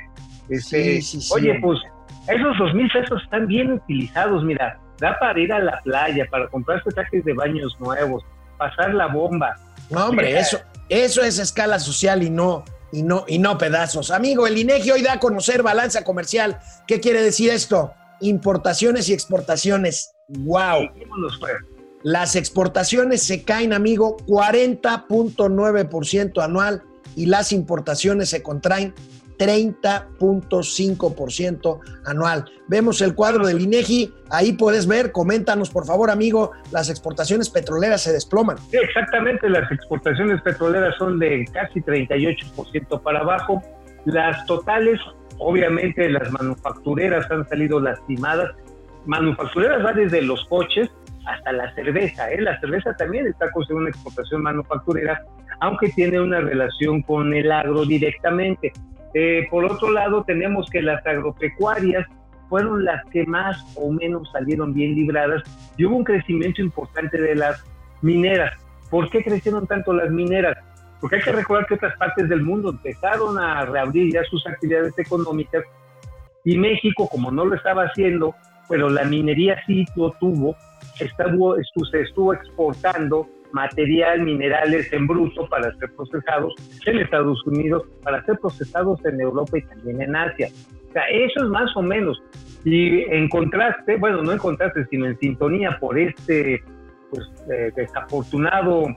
Este, 0.50 1.02
sí, 1.02 1.22
sí, 1.22 1.34
oye, 1.34 1.58
pues 1.62 1.80
esos 2.28 2.58
dos 2.58 2.74
mil 2.74 2.90
pesos 2.92 3.22
están 3.24 3.48
bien 3.48 3.74
utilizados, 3.74 4.44
mira, 4.44 4.80
da 5.00 5.18
para 5.20 5.40
ir 5.40 5.52
a 5.52 5.60
la 5.60 5.82
playa, 5.82 6.26
para 6.30 6.48
comprarse 6.48 6.90
trajes 6.92 7.26
de 7.26 7.34
baños 7.34 7.76
nuevos, 7.80 8.24
pasar 8.58 8.94
la 8.94 9.08
bomba. 9.08 9.56
No, 9.90 10.08
hombre, 10.08 10.40
eso, 10.40 10.60
eso 10.90 11.22
es 11.22 11.40
escala 11.40 11.80
social 11.80 12.24
y 12.24 12.30
no, 12.30 12.64
y 12.92 13.04
no, 13.04 13.26
y 13.28 13.40
no 13.40 13.58
pedazos. 13.58 14.12
Amigo, 14.12 14.48
el 14.48 14.58
INEGI 14.58 14.92
hoy 14.92 15.02
da 15.02 15.14
a 15.14 15.20
conocer 15.20 15.64
balanza 15.64 16.04
comercial. 16.04 16.60
¿Qué 16.88 17.00
quiere 17.00 17.22
decir 17.22 17.50
esto? 17.50 17.94
Importaciones 18.22 19.10
y 19.10 19.14
exportaciones. 19.14 20.12
¡Wow! 20.30 20.90
Las 22.04 22.36
exportaciones 22.36 23.24
se 23.24 23.44
caen, 23.44 23.74
amigo, 23.74 24.18
40.9% 24.28 26.44
anual 26.44 26.84
y 27.16 27.26
las 27.28 27.52
importaciones 27.52 28.30
se 28.30 28.44
contraen 28.44 28.94
30.5% 29.44 31.80
anual. 32.06 32.46
Vemos 32.68 33.02
el 33.02 33.14
cuadro 33.14 33.46
del 33.46 33.60
INEGI, 33.62 34.12
ahí 34.30 34.54
puedes 34.54 34.88
ver, 34.88 35.12
coméntanos 35.12 35.70
por 35.70 35.86
favor, 35.86 36.10
amigo, 36.10 36.54
las 36.72 36.90
exportaciones 36.90 37.50
petroleras 37.50 38.02
se 38.02 38.14
desploman. 38.14 38.58
Sí, 38.70 38.78
exactamente, 38.78 39.50
las 39.50 39.70
exportaciones 39.72 40.42
petroleras 40.42 40.96
son 40.98 41.20
de 41.20 41.46
casi 41.52 41.82
38% 41.82 43.02
para 43.02 43.20
abajo. 43.20 43.62
Las 44.06 44.46
totales, 44.46 45.02
obviamente 45.38 46.08
las 46.10 46.32
manufactureras 46.32 47.30
han 47.30 47.46
salido 47.50 47.82
lastimadas. 47.82 48.52
Manufactureras 49.06 49.86
va 49.86 49.92
desde 49.92 50.22
los 50.22 50.46
coches 50.46 50.90
hasta 51.26 51.52
la 51.52 51.74
cerveza. 51.76 52.32
¿eh? 52.32 52.42
La 52.42 52.60
cerveza 52.60 52.96
también 52.96 53.28
está 53.28 53.50
con 53.52 53.66
una 53.72 53.90
exportación 53.90 54.44
manufacturera, 54.44 55.22
aunque 55.60 55.90
tiene 55.90 56.20
una 56.20 56.40
relación 56.40 57.02
con 57.02 57.34
el 57.34 57.52
agro 57.52 57.86
directamente. 57.86 58.72
Eh, 59.13 59.47
por 59.49 59.65
otro 59.65 59.91
lado, 59.91 60.23
tenemos 60.23 60.69
que 60.69 60.82
las 60.82 61.06
agropecuarias 61.06 62.08
fueron 62.49 62.84
las 62.84 63.04
que 63.10 63.26
más 63.26 63.58
o 63.76 63.91
menos 63.91 64.30
salieron 64.32 64.73
bien 64.73 64.95
libradas 64.95 65.43
y 65.78 65.86
hubo 65.86 65.97
un 65.97 66.04
crecimiento 66.04 66.62
importante 66.62 67.19
de 67.19 67.36
las 67.36 67.63
mineras. 68.02 68.54
¿Por 68.89 69.10
qué 69.10 69.23
crecieron 69.23 69.65
tanto 69.65 69.93
las 69.93 70.12
mineras? 70.12 70.58
Porque 70.99 71.17
hay 71.17 71.21
que 71.21 71.32
recordar 71.32 71.65
que 71.65 71.73
otras 71.76 71.97
partes 71.97 72.30
del 72.30 72.43
mundo 72.43 72.69
empezaron 72.69 73.38
a 73.38 73.65
reabrir 73.65 74.13
ya 74.13 74.23
sus 74.26 74.45
actividades 74.47 74.97
económicas 74.97 75.63
y 76.45 76.58
México, 76.58 77.08
como 77.10 77.32
no 77.32 77.45
lo 77.45 77.56
estaba 77.56 77.86
haciendo, 77.86 78.36
pero 78.69 78.89
la 78.89 79.04
minería 79.04 79.62
sí 79.65 79.86
lo 79.95 80.12
tuvo, 80.12 80.56
estuvo, 80.99 81.56
se 81.91 82.02
estuvo 82.02 82.34
exportando 82.34 83.28
material, 83.54 84.22
minerales 84.22 84.92
en 84.92 85.08
bruto 85.08 85.48
para 85.48 85.74
ser 85.78 85.92
procesados 85.96 86.54
en 86.86 87.00
Estados 87.00 87.46
Unidos, 87.46 87.84
para 88.04 88.24
ser 88.26 88.38
procesados 88.39 89.04
en 89.06 89.22
Europa 89.22 89.58
y 89.58 89.62
también 89.62 90.02
en 90.02 90.16
Asia. 90.16 90.50
O 90.89 90.94
sea, 90.94 91.04
eso 91.06 91.44
es 91.44 91.50
más 91.50 91.76
o 91.76 91.82
menos. 91.82 92.22
Y 92.66 93.02
en 93.04 93.30
contraste, 93.30 93.98
bueno, 93.98 94.22
no 94.22 94.32
en 94.32 94.38
contraste, 94.38 94.86
sino 94.89 95.06
en 95.06 95.18
sintonía 95.20 95.78
por 95.80 95.98
este 95.98 96.62
pues, 97.10 97.24
eh, 97.52 97.72
desafortunado 97.76 98.88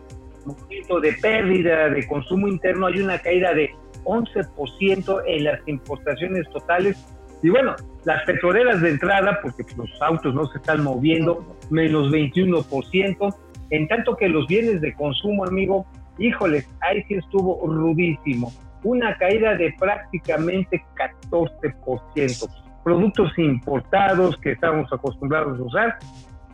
momento 0.47 1.01
de 1.01 1.13
pérdida 1.15 1.89
de 1.89 2.07
consumo 2.07 2.49
interno, 2.49 2.87
hay 2.87 3.01
una 3.01 3.19
caída 3.19 3.53
de 3.53 3.71
11% 4.05 5.23
en 5.27 5.45
las 5.45 5.61
importaciones 5.67 6.49
totales. 6.51 6.97
Y 7.43 7.51
bueno, 7.51 7.75
las 8.05 8.25
petroleras 8.25 8.81
de 8.81 8.91
entrada, 8.91 9.41
porque 9.43 9.65
los 9.77 9.91
autos 10.01 10.35
no 10.35 10.47
se 10.47 10.59
están 10.59 10.83
moviendo, 10.83 11.45
menos 11.71 12.11
21%. 12.11 13.37
En 13.71 13.89
tanto 13.89 14.17
que 14.17 14.29
los 14.29 14.47
bienes 14.47 14.81
de 14.81 14.95
consumo, 14.95 15.45
amigo, 15.45 15.87
híjoles, 16.19 16.69
ahí 16.81 17.03
sí 17.09 17.15
estuvo 17.15 17.61
rudísimo. 17.67 18.53
Una 18.85 19.17
caída 19.19 19.55
de 19.57 19.75
prácticamente 19.79 20.85
14%. 21.31 22.51
Productos 22.85 23.37
importados 23.39 24.37
que 24.39 24.53
estamos 24.53 24.93
acostumbrados 24.93 25.59
a 25.59 25.63
usar, 25.63 25.99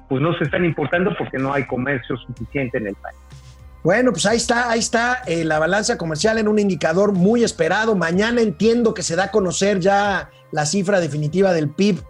pues 0.08 0.22
no 0.22 0.36
se 0.38 0.44
están 0.44 0.64
importando 0.64 1.14
porque 1.18 1.38
no 1.38 1.52
hay 1.52 1.64
comercio 1.66 2.16
suficiente 2.16 2.78
en 2.78 2.88
el 2.88 2.94
país. 2.94 3.18
Bueno, 3.84 4.12
pues 4.12 4.26
ahí 4.26 4.36
está, 4.36 4.70
ahí 4.70 4.78
está 4.78 5.22
eh, 5.26 5.44
la 5.44 5.58
balanza 5.58 5.98
comercial 5.98 6.38
en 6.38 6.46
un 6.46 6.58
indicador 6.58 7.12
muy 7.12 7.42
esperado. 7.42 7.96
Mañana 7.96 8.40
entiendo 8.40 8.94
que 8.94 9.02
se 9.02 9.16
da 9.16 9.24
a 9.24 9.30
conocer 9.32 9.80
ya 9.80 10.30
la 10.52 10.66
cifra 10.66 11.00
definitiva 11.00 11.52
del 11.52 11.68
PIB 11.68 12.00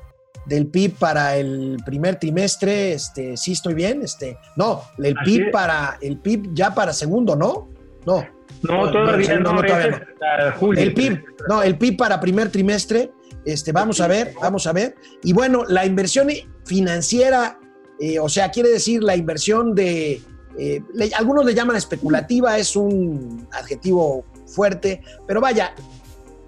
del 0.46 0.66
PIB 0.66 0.94
para 0.94 1.36
el 1.36 1.76
primer 1.86 2.16
trimestre, 2.16 2.92
este, 2.92 3.36
sí 3.36 3.52
estoy 3.52 3.74
bien, 3.74 4.02
este, 4.02 4.36
no, 4.56 4.82
el 4.98 5.14
PIB 5.24 5.50
para 5.50 5.98
el 6.00 6.18
PIB 6.18 6.50
ya 6.52 6.74
para 6.74 6.92
segundo, 6.92 7.36
¿no? 7.36 7.68
No. 8.06 8.26
No, 8.62 8.90
todavía 8.92 9.38
no, 9.40 9.50
todavía 9.56 9.88
no. 9.88 9.96
es 9.96 10.02
hasta 10.02 10.52
julio. 10.58 10.82
El 10.82 10.94
PIB, 10.94 11.24
no, 11.48 11.62
el 11.62 11.78
PIB 11.78 11.96
para 11.96 12.20
primer 12.20 12.50
trimestre, 12.50 13.10
este, 13.44 13.72
vamos 13.72 14.00
a 14.00 14.06
ver, 14.06 14.34
vamos 14.40 14.66
a 14.66 14.72
ver. 14.72 14.94
Y 15.24 15.32
bueno, 15.32 15.64
la 15.66 15.84
inversión 15.84 16.28
financiera, 16.64 17.58
eh, 18.00 18.18
o 18.18 18.28
sea, 18.28 18.50
quiere 18.50 18.68
decir 18.70 19.02
la 19.02 19.16
inversión 19.16 19.74
de, 19.74 20.20
eh, 20.58 20.82
le- 20.94 21.14
algunos 21.14 21.44
le 21.44 21.54
llaman 21.54 21.76
especulativa, 21.76 22.56
es 22.58 22.76
un 22.76 23.48
adjetivo 23.52 24.24
fuerte, 24.46 25.00
pero 25.26 25.40
vaya, 25.40 25.74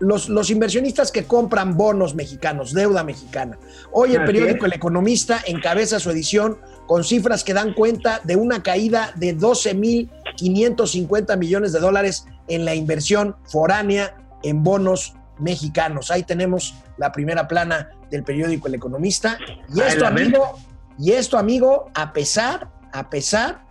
los, 0.00 0.28
los 0.28 0.50
inversionistas 0.50 1.12
que 1.12 1.24
compran 1.24 1.76
bonos 1.76 2.14
mexicanos, 2.14 2.72
deuda 2.72 3.04
mexicana. 3.04 3.58
Hoy 3.92 4.14
el 4.14 4.24
periódico. 4.24 4.64
El 4.66 4.72
Economista 4.72 5.40
encabeza 5.46 6.00
su 6.00 6.10
edición 6.10 6.58
con 6.86 7.04
cifras 7.04 7.44
que 7.44 7.54
dan 7.54 7.74
cuenta 7.74 8.20
de 8.24 8.34
una 8.36 8.62
caída 8.62 9.12
de 9.16 9.36
12.550 9.36 11.36
millones 11.36 11.72
de 11.72 11.80
dólares 11.80 12.26
en 12.48 12.64
la 12.64 12.74
inversión 12.74 13.36
foránea 13.44 14.16
en 14.42 14.62
bonos 14.62 15.14
mexicanos. 15.38 16.10
Ahí 16.10 16.22
tenemos 16.22 16.74
la 16.96 17.12
primera 17.12 17.46
plana 17.48 17.90
del 18.10 18.24
periódico 18.24 18.68
El 18.68 18.74
Economista. 18.74 19.38
Y 19.74 19.80
esto, 19.80 20.06
amigo, 20.06 20.58
y 20.98 21.12
esto, 21.12 21.38
amigo, 21.38 21.90
a 21.94 22.12
pesar, 22.12 22.70
a 22.92 23.10
pesar 23.10 23.64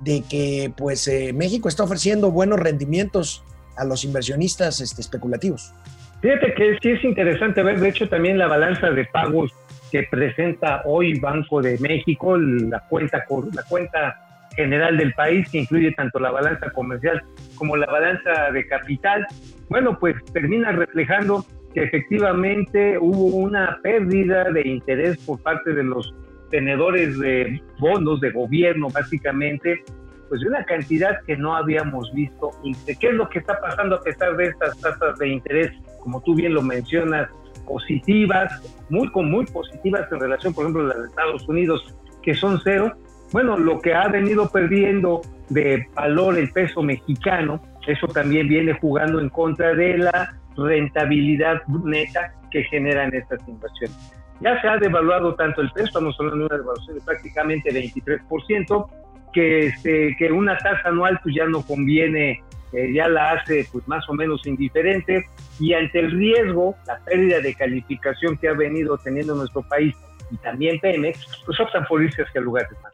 de 0.00 0.22
que 0.22 0.72
pues 0.76 1.08
eh, 1.08 1.32
México 1.32 1.68
está 1.68 1.82
ofreciendo 1.82 2.30
buenos 2.30 2.60
rendimientos 2.60 3.42
a 3.78 3.84
los 3.84 4.04
inversionistas 4.04 4.80
este, 4.80 5.00
especulativos. 5.00 5.72
Fíjate 6.20 6.52
que 6.54 6.78
sí 6.82 6.90
es 6.90 7.04
interesante 7.04 7.62
ver, 7.62 7.78
de 7.78 7.88
hecho, 7.90 8.08
también 8.08 8.38
la 8.38 8.48
balanza 8.48 8.90
de 8.90 9.04
pagos 9.04 9.52
que 9.90 10.02
presenta 10.10 10.82
hoy 10.84 11.18
Banco 11.20 11.62
de 11.62 11.78
México, 11.78 12.36
la 12.36 12.80
cuenta, 12.88 13.24
la 13.54 13.62
cuenta 13.62 14.48
general 14.56 14.96
del 14.96 15.14
país, 15.14 15.48
que 15.50 15.58
incluye 15.58 15.92
tanto 15.92 16.18
la 16.18 16.30
balanza 16.30 16.70
comercial 16.70 17.22
como 17.54 17.76
la 17.76 17.86
balanza 17.86 18.50
de 18.52 18.66
capital. 18.66 19.26
Bueno, 19.68 19.96
pues 19.98 20.16
termina 20.32 20.72
reflejando 20.72 21.44
que 21.72 21.84
efectivamente 21.84 22.98
hubo 22.98 23.36
una 23.36 23.78
pérdida 23.82 24.50
de 24.50 24.62
interés 24.66 25.18
por 25.18 25.40
parte 25.40 25.72
de 25.72 25.84
los 25.84 26.12
tenedores 26.50 27.18
de 27.18 27.62
bonos 27.78 28.20
de 28.20 28.30
gobierno, 28.30 28.88
básicamente, 28.88 29.84
pues 30.28 30.40
de 30.40 30.48
una 30.48 30.64
cantidad 30.64 31.20
que 31.26 31.36
no 31.36 31.56
habíamos 31.56 32.12
visto. 32.12 32.50
¿Y 32.62 32.74
de 32.84 32.96
qué 32.96 33.08
es 33.08 33.14
lo 33.14 33.28
que 33.28 33.38
está 33.38 33.60
pasando 33.60 33.96
a 33.96 34.00
pesar 34.00 34.36
de 34.36 34.46
estas 34.46 34.78
tasas 34.80 35.18
de 35.18 35.28
interés, 35.28 35.72
como 36.00 36.20
tú 36.22 36.34
bien 36.34 36.54
lo 36.54 36.62
mencionas, 36.62 37.28
positivas, 37.66 38.50
muy, 38.88 39.10
muy 39.14 39.44
positivas 39.46 40.10
en 40.10 40.20
relación, 40.20 40.54
por 40.54 40.64
ejemplo, 40.64 40.84
a 40.84 40.88
las 40.88 40.98
de 40.98 41.08
Estados 41.08 41.48
Unidos, 41.48 41.94
que 42.22 42.34
son 42.34 42.60
cero? 42.64 42.94
Bueno, 43.32 43.58
lo 43.58 43.80
que 43.80 43.94
ha 43.94 44.08
venido 44.08 44.48
perdiendo 44.48 45.20
de 45.50 45.86
valor 45.94 46.38
el 46.38 46.50
peso 46.50 46.82
mexicano, 46.82 47.60
eso 47.86 48.06
también 48.08 48.48
viene 48.48 48.72
jugando 48.74 49.20
en 49.20 49.28
contra 49.28 49.74
de 49.74 49.98
la 49.98 50.34
rentabilidad 50.56 51.62
neta 51.84 52.34
que 52.50 52.64
generan 52.64 53.14
estas 53.14 53.46
inversiones. 53.46 53.96
Ya 54.40 54.60
se 54.60 54.68
ha 54.68 54.76
devaluado 54.76 55.34
tanto 55.34 55.60
el 55.60 55.70
peso, 55.72 55.86
estamos 55.86 56.16
hablando 56.18 56.40
de 56.40 56.46
una 56.46 56.56
devaluación 56.56 56.96
de 56.96 57.04
prácticamente 57.04 57.70
23%, 57.70 58.88
que, 59.32 59.66
este, 59.66 60.16
que 60.18 60.32
una 60.32 60.56
tasa 60.58 60.88
anual 60.88 61.18
pues 61.22 61.34
ya 61.34 61.46
no 61.46 61.62
conviene, 61.62 62.42
eh, 62.72 62.92
ya 62.92 63.08
la 63.08 63.32
hace 63.32 63.66
pues 63.72 63.86
más 63.88 64.08
o 64.08 64.14
menos 64.14 64.46
indiferente 64.46 65.26
y 65.58 65.72
ante 65.72 66.00
el 66.00 66.10
riesgo, 66.12 66.76
la 66.86 66.98
pérdida 66.98 67.40
de 67.40 67.54
calificación 67.54 68.36
que 68.36 68.48
ha 68.48 68.52
venido 68.52 68.98
teniendo 68.98 69.34
nuestro 69.34 69.62
país 69.62 69.94
y 70.30 70.36
también 70.38 70.78
Pemex, 70.80 71.18
pues 71.46 71.58
optan 71.60 71.86
por 71.86 72.02
irse 72.02 72.22
hacia 72.22 72.40
lugares 72.40 72.70
más. 72.82 72.92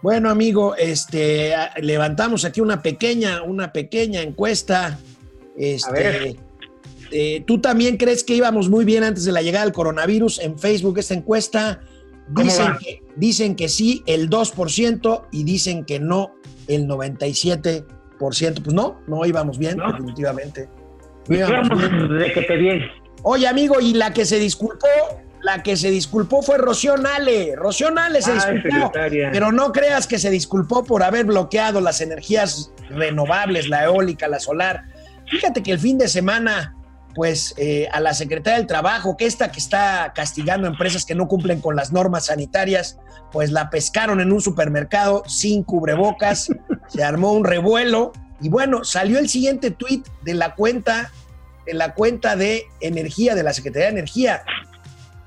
Bueno, 0.00 0.30
amigo, 0.30 0.76
este, 0.76 1.52
levantamos 1.82 2.44
aquí 2.44 2.60
una 2.60 2.82
pequeña, 2.82 3.42
una 3.42 3.72
pequeña 3.72 4.22
encuesta. 4.22 4.96
Este, 5.56 5.88
A 5.88 5.92
ver. 5.92 6.36
eh, 7.10 7.42
¿Tú 7.44 7.60
también 7.60 7.96
crees 7.96 8.22
que 8.22 8.34
íbamos 8.34 8.68
muy 8.68 8.84
bien 8.84 9.02
antes 9.02 9.24
de 9.24 9.32
la 9.32 9.42
llegada 9.42 9.64
del 9.64 9.74
coronavirus? 9.74 10.38
En 10.38 10.56
Facebook 10.56 10.98
esta 10.98 11.14
encuesta 11.14 11.80
¿Cómo 11.80 11.97
dicen 12.30 12.72
que, 12.80 13.02
dicen 13.16 13.56
que 13.56 13.68
sí 13.68 14.02
el 14.06 14.28
2% 14.30 15.26
y 15.32 15.44
dicen 15.44 15.84
que 15.84 15.98
no 16.00 16.34
el 16.66 16.86
97%. 16.86 17.84
Pues 18.18 18.74
no, 18.74 19.00
no 19.06 19.24
íbamos 19.24 19.58
bien, 19.58 19.76
¿No? 19.76 19.92
definitivamente. 19.92 20.68
No 21.28 21.36
íbamos 21.36 21.68
Vamos 21.68 21.88
bien. 21.90 22.18
de 22.18 22.32
que 22.32 22.42
te 22.42 22.56
bien. 22.56 22.80
Oye, 23.22 23.46
amigo, 23.46 23.80
y 23.80 23.94
la 23.94 24.12
que 24.12 24.24
se 24.24 24.38
disculpó, 24.38 24.86
la 25.42 25.62
que 25.62 25.76
se 25.76 25.90
disculpó 25.90 26.42
fue 26.42 26.58
Rocío 26.58 26.96
Nale. 26.96 27.54
Rocío 27.56 27.90
Nale 27.90 28.22
se 28.22 28.32
Ay, 28.32 28.36
disculpó. 28.54 28.86
secretaria. 28.86 29.30
Pero 29.32 29.52
no 29.52 29.72
creas 29.72 30.06
que 30.06 30.18
se 30.18 30.30
disculpó 30.30 30.84
por 30.84 31.02
haber 31.02 31.26
bloqueado 31.26 31.80
las 31.80 32.00
energías 32.00 32.72
renovables, 32.90 33.68
la 33.68 33.84
eólica, 33.84 34.26
la 34.28 34.40
solar. 34.40 34.84
Fíjate 35.30 35.62
que 35.62 35.72
el 35.72 35.78
fin 35.78 35.98
de 35.98 36.08
semana, 36.08 36.74
pues 37.14 37.54
eh, 37.56 37.88
a 37.92 38.00
la 38.00 38.14
secretaria 38.14 38.58
del 38.58 38.66
Trabajo, 38.66 39.16
que 39.16 39.26
esta 39.26 39.50
que 39.50 39.58
está 39.58 40.12
castigando 40.14 40.66
empresas 40.68 41.04
que 41.04 41.14
no 41.14 41.26
cumplen 41.26 41.60
con 41.60 41.74
las 41.74 41.92
normas 41.92 42.26
sanitarias, 42.26 42.98
pues 43.32 43.50
la 43.50 43.70
pescaron 43.70 44.20
en 44.20 44.32
un 44.32 44.40
supermercado 44.40 45.22
sin 45.26 45.62
cubrebocas, 45.64 46.48
se 46.88 47.02
armó 47.02 47.32
un 47.32 47.44
revuelo 47.44 48.12
y 48.40 48.48
bueno, 48.48 48.84
salió 48.84 49.18
el 49.18 49.28
siguiente 49.28 49.70
tuit 49.72 50.06
de 50.22 50.34
la 50.34 50.54
cuenta, 50.54 51.10
de 51.66 51.74
la 51.74 51.94
cuenta 51.94 52.36
de 52.36 52.64
energía, 52.80 53.34
de 53.34 53.42
la 53.42 53.52
Secretaría 53.52 53.86
de 53.86 53.92
Energía. 53.94 54.42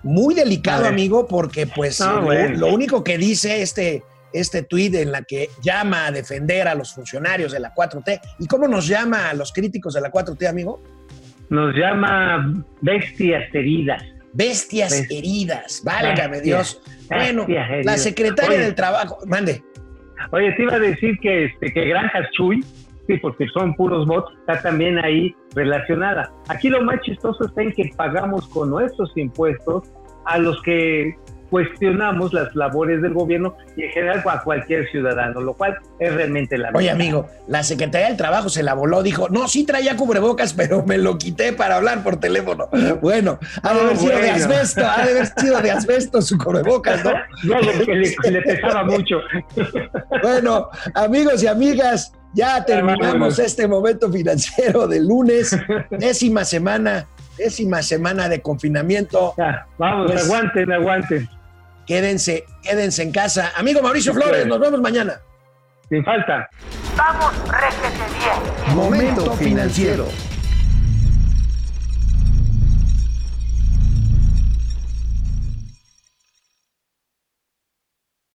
Muy 0.03 0.33
delicado, 0.33 0.87
amigo, 0.87 1.27
porque 1.27 1.67
pues 1.67 1.99
No, 1.99 2.13
lo- 2.21 2.21
bueno. 2.23 2.57
lo 2.57 2.73
único 2.73 3.03
que 3.03 3.17
dice 3.19 3.61
este, 3.61 4.03
este 4.33 4.63
tuit 4.63 4.95
en 4.95 5.11
la 5.11 5.21
que 5.23 5.49
llama 5.61 6.07
a 6.07 6.11
defender 6.11 6.67
a 6.67 6.73
los 6.73 6.93
funcionarios 6.93 7.51
de 7.51 7.59
la 7.59 7.73
4T. 7.75 8.19
¿Y 8.39 8.47
cómo 8.47 8.67
nos 8.67 8.87
llama 8.87 9.29
a 9.29 9.33
los 9.35 9.51
críticos 9.51 9.93
de 9.93 10.01
la 10.01 10.09
4T, 10.11 10.47
amigo? 10.47 10.81
Nos 11.51 11.75
llama 11.75 12.63
bestias 12.79 13.53
heridas. 13.53 14.01
Bestias 14.31 14.91
Bestia. 14.91 15.19
heridas, 15.19 15.81
válgame 15.83 16.37
Bestia. 16.37 16.55
Dios. 16.55 16.81
Bueno, 17.09 17.45
Bestia 17.45 17.81
la 17.83 17.97
secretaria 17.97 18.51
Oye. 18.51 18.63
del 18.63 18.73
Trabajo, 18.75 19.17
mande. 19.27 19.61
Oye, 20.31 20.53
te 20.53 20.63
iba 20.63 20.75
a 20.75 20.79
decir 20.79 21.19
que, 21.19 21.47
este, 21.47 21.73
que 21.73 21.85
Granjas 21.89 22.31
Chuy, 22.31 22.63
sí, 23.05 23.17
porque 23.17 23.47
son 23.53 23.73
puros 23.73 24.07
bots, 24.07 24.31
está 24.39 24.61
también 24.61 24.97
ahí 25.03 25.35
relacionada. 25.53 26.31
Aquí 26.47 26.69
lo 26.69 26.81
más 26.83 27.01
chistoso 27.01 27.45
está 27.45 27.63
en 27.63 27.73
que 27.73 27.91
pagamos 27.97 28.47
con 28.47 28.69
nuestros 28.69 29.11
impuestos 29.17 29.83
a 30.27 30.37
los 30.37 30.61
que 30.61 31.17
cuestionamos 31.51 32.33
las 32.33 32.55
labores 32.55 33.01
del 33.03 33.13
gobierno 33.13 33.55
y 33.77 33.83
en 33.83 33.91
general 33.91 34.23
a 34.25 34.41
cualquier 34.41 34.89
ciudadano, 34.89 35.41
lo 35.41 35.53
cual 35.53 35.77
es 35.99 36.11
realmente 36.15 36.57
la 36.57 36.71
Oye, 36.73 36.89
amigo, 36.89 37.27
la 37.47 37.61
Secretaría 37.61 38.07
del 38.07 38.17
Trabajo 38.17 38.49
se 38.49 38.63
la 38.63 38.73
voló, 38.73 39.03
dijo, 39.03 39.27
no, 39.29 39.47
sí 39.47 39.65
traía 39.65 39.95
cubrebocas, 39.97 40.53
pero 40.53 40.83
me 40.85 40.97
lo 40.97 41.17
quité 41.17 41.51
para 41.53 41.75
hablar 41.75 42.01
por 42.03 42.15
teléfono. 42.19 42.69
Bueno, 43.01 43.37
ha 43.61 43.69
de 43.73 43.75
No, 43.75 43.81
haber 43.81 43.97
sido 43.97 44.17
de 44.17 44.29
asbesto, 44.31 44.81
ha 44.87 45.05
de 45.05 45.11
haber 45.11 45.27
sido 45.27 45.61
de 45.61 45.71
asbesto 45.71 46.21
su 46.21 46.37
cubrebocas, 46.37 47.03
¿no? 47.03 47.11
No, 47.43 47.59
que 47.85 47.93
le, 47.95 48.15
que 48.15 48.31
le 48.31 48.41
pesaba 48.41 48.83
mucho. 48.85 49.17
Bueno, 50.23 50.69
amigos 50.93 51.43
y 51.43 51.47
amigas, 51.47 52.13
ya 52.33 52.63
terminamos 52.63 53.07
vámonos. 53.13 53.39
este 53.39 53.67
momento 53.67 54.09
financiero 54.11 54.87
de 54.87 55.01
lunes, 55.01 55.57
décima 55.89 56.45
semana, 56.45 57.05
décima 57.37 57.81
semana 57.81 58.29
de 58.29 58.41
confinamiento. 58.41 59.33
Ya, 59.37 59.65
vamos, 59.77 60.11
Pues- 60.11 60.25
aguanten, 60.25 60.71
aguanten. 60.71 61.29
Quédense, 61.85 62.45
quédense 62.63 63.03
en 63.03 63.11
casa. 63.11 63.51
Amigo 63.55 63.81
Mauricio 63.81 64.13
Flores, 64.13 64.45
nos 64.45 64.59
vemos 64.59 64.81
mañana. 64.81 65.21
Sin 65.89 66.03
falta. 66.05 66.49
Vamos, 66.95 67.33
réjete 67.49 68.03
bien. 68.19 68.75
Momento 68.75 69.31
financiero. 69.33 70.07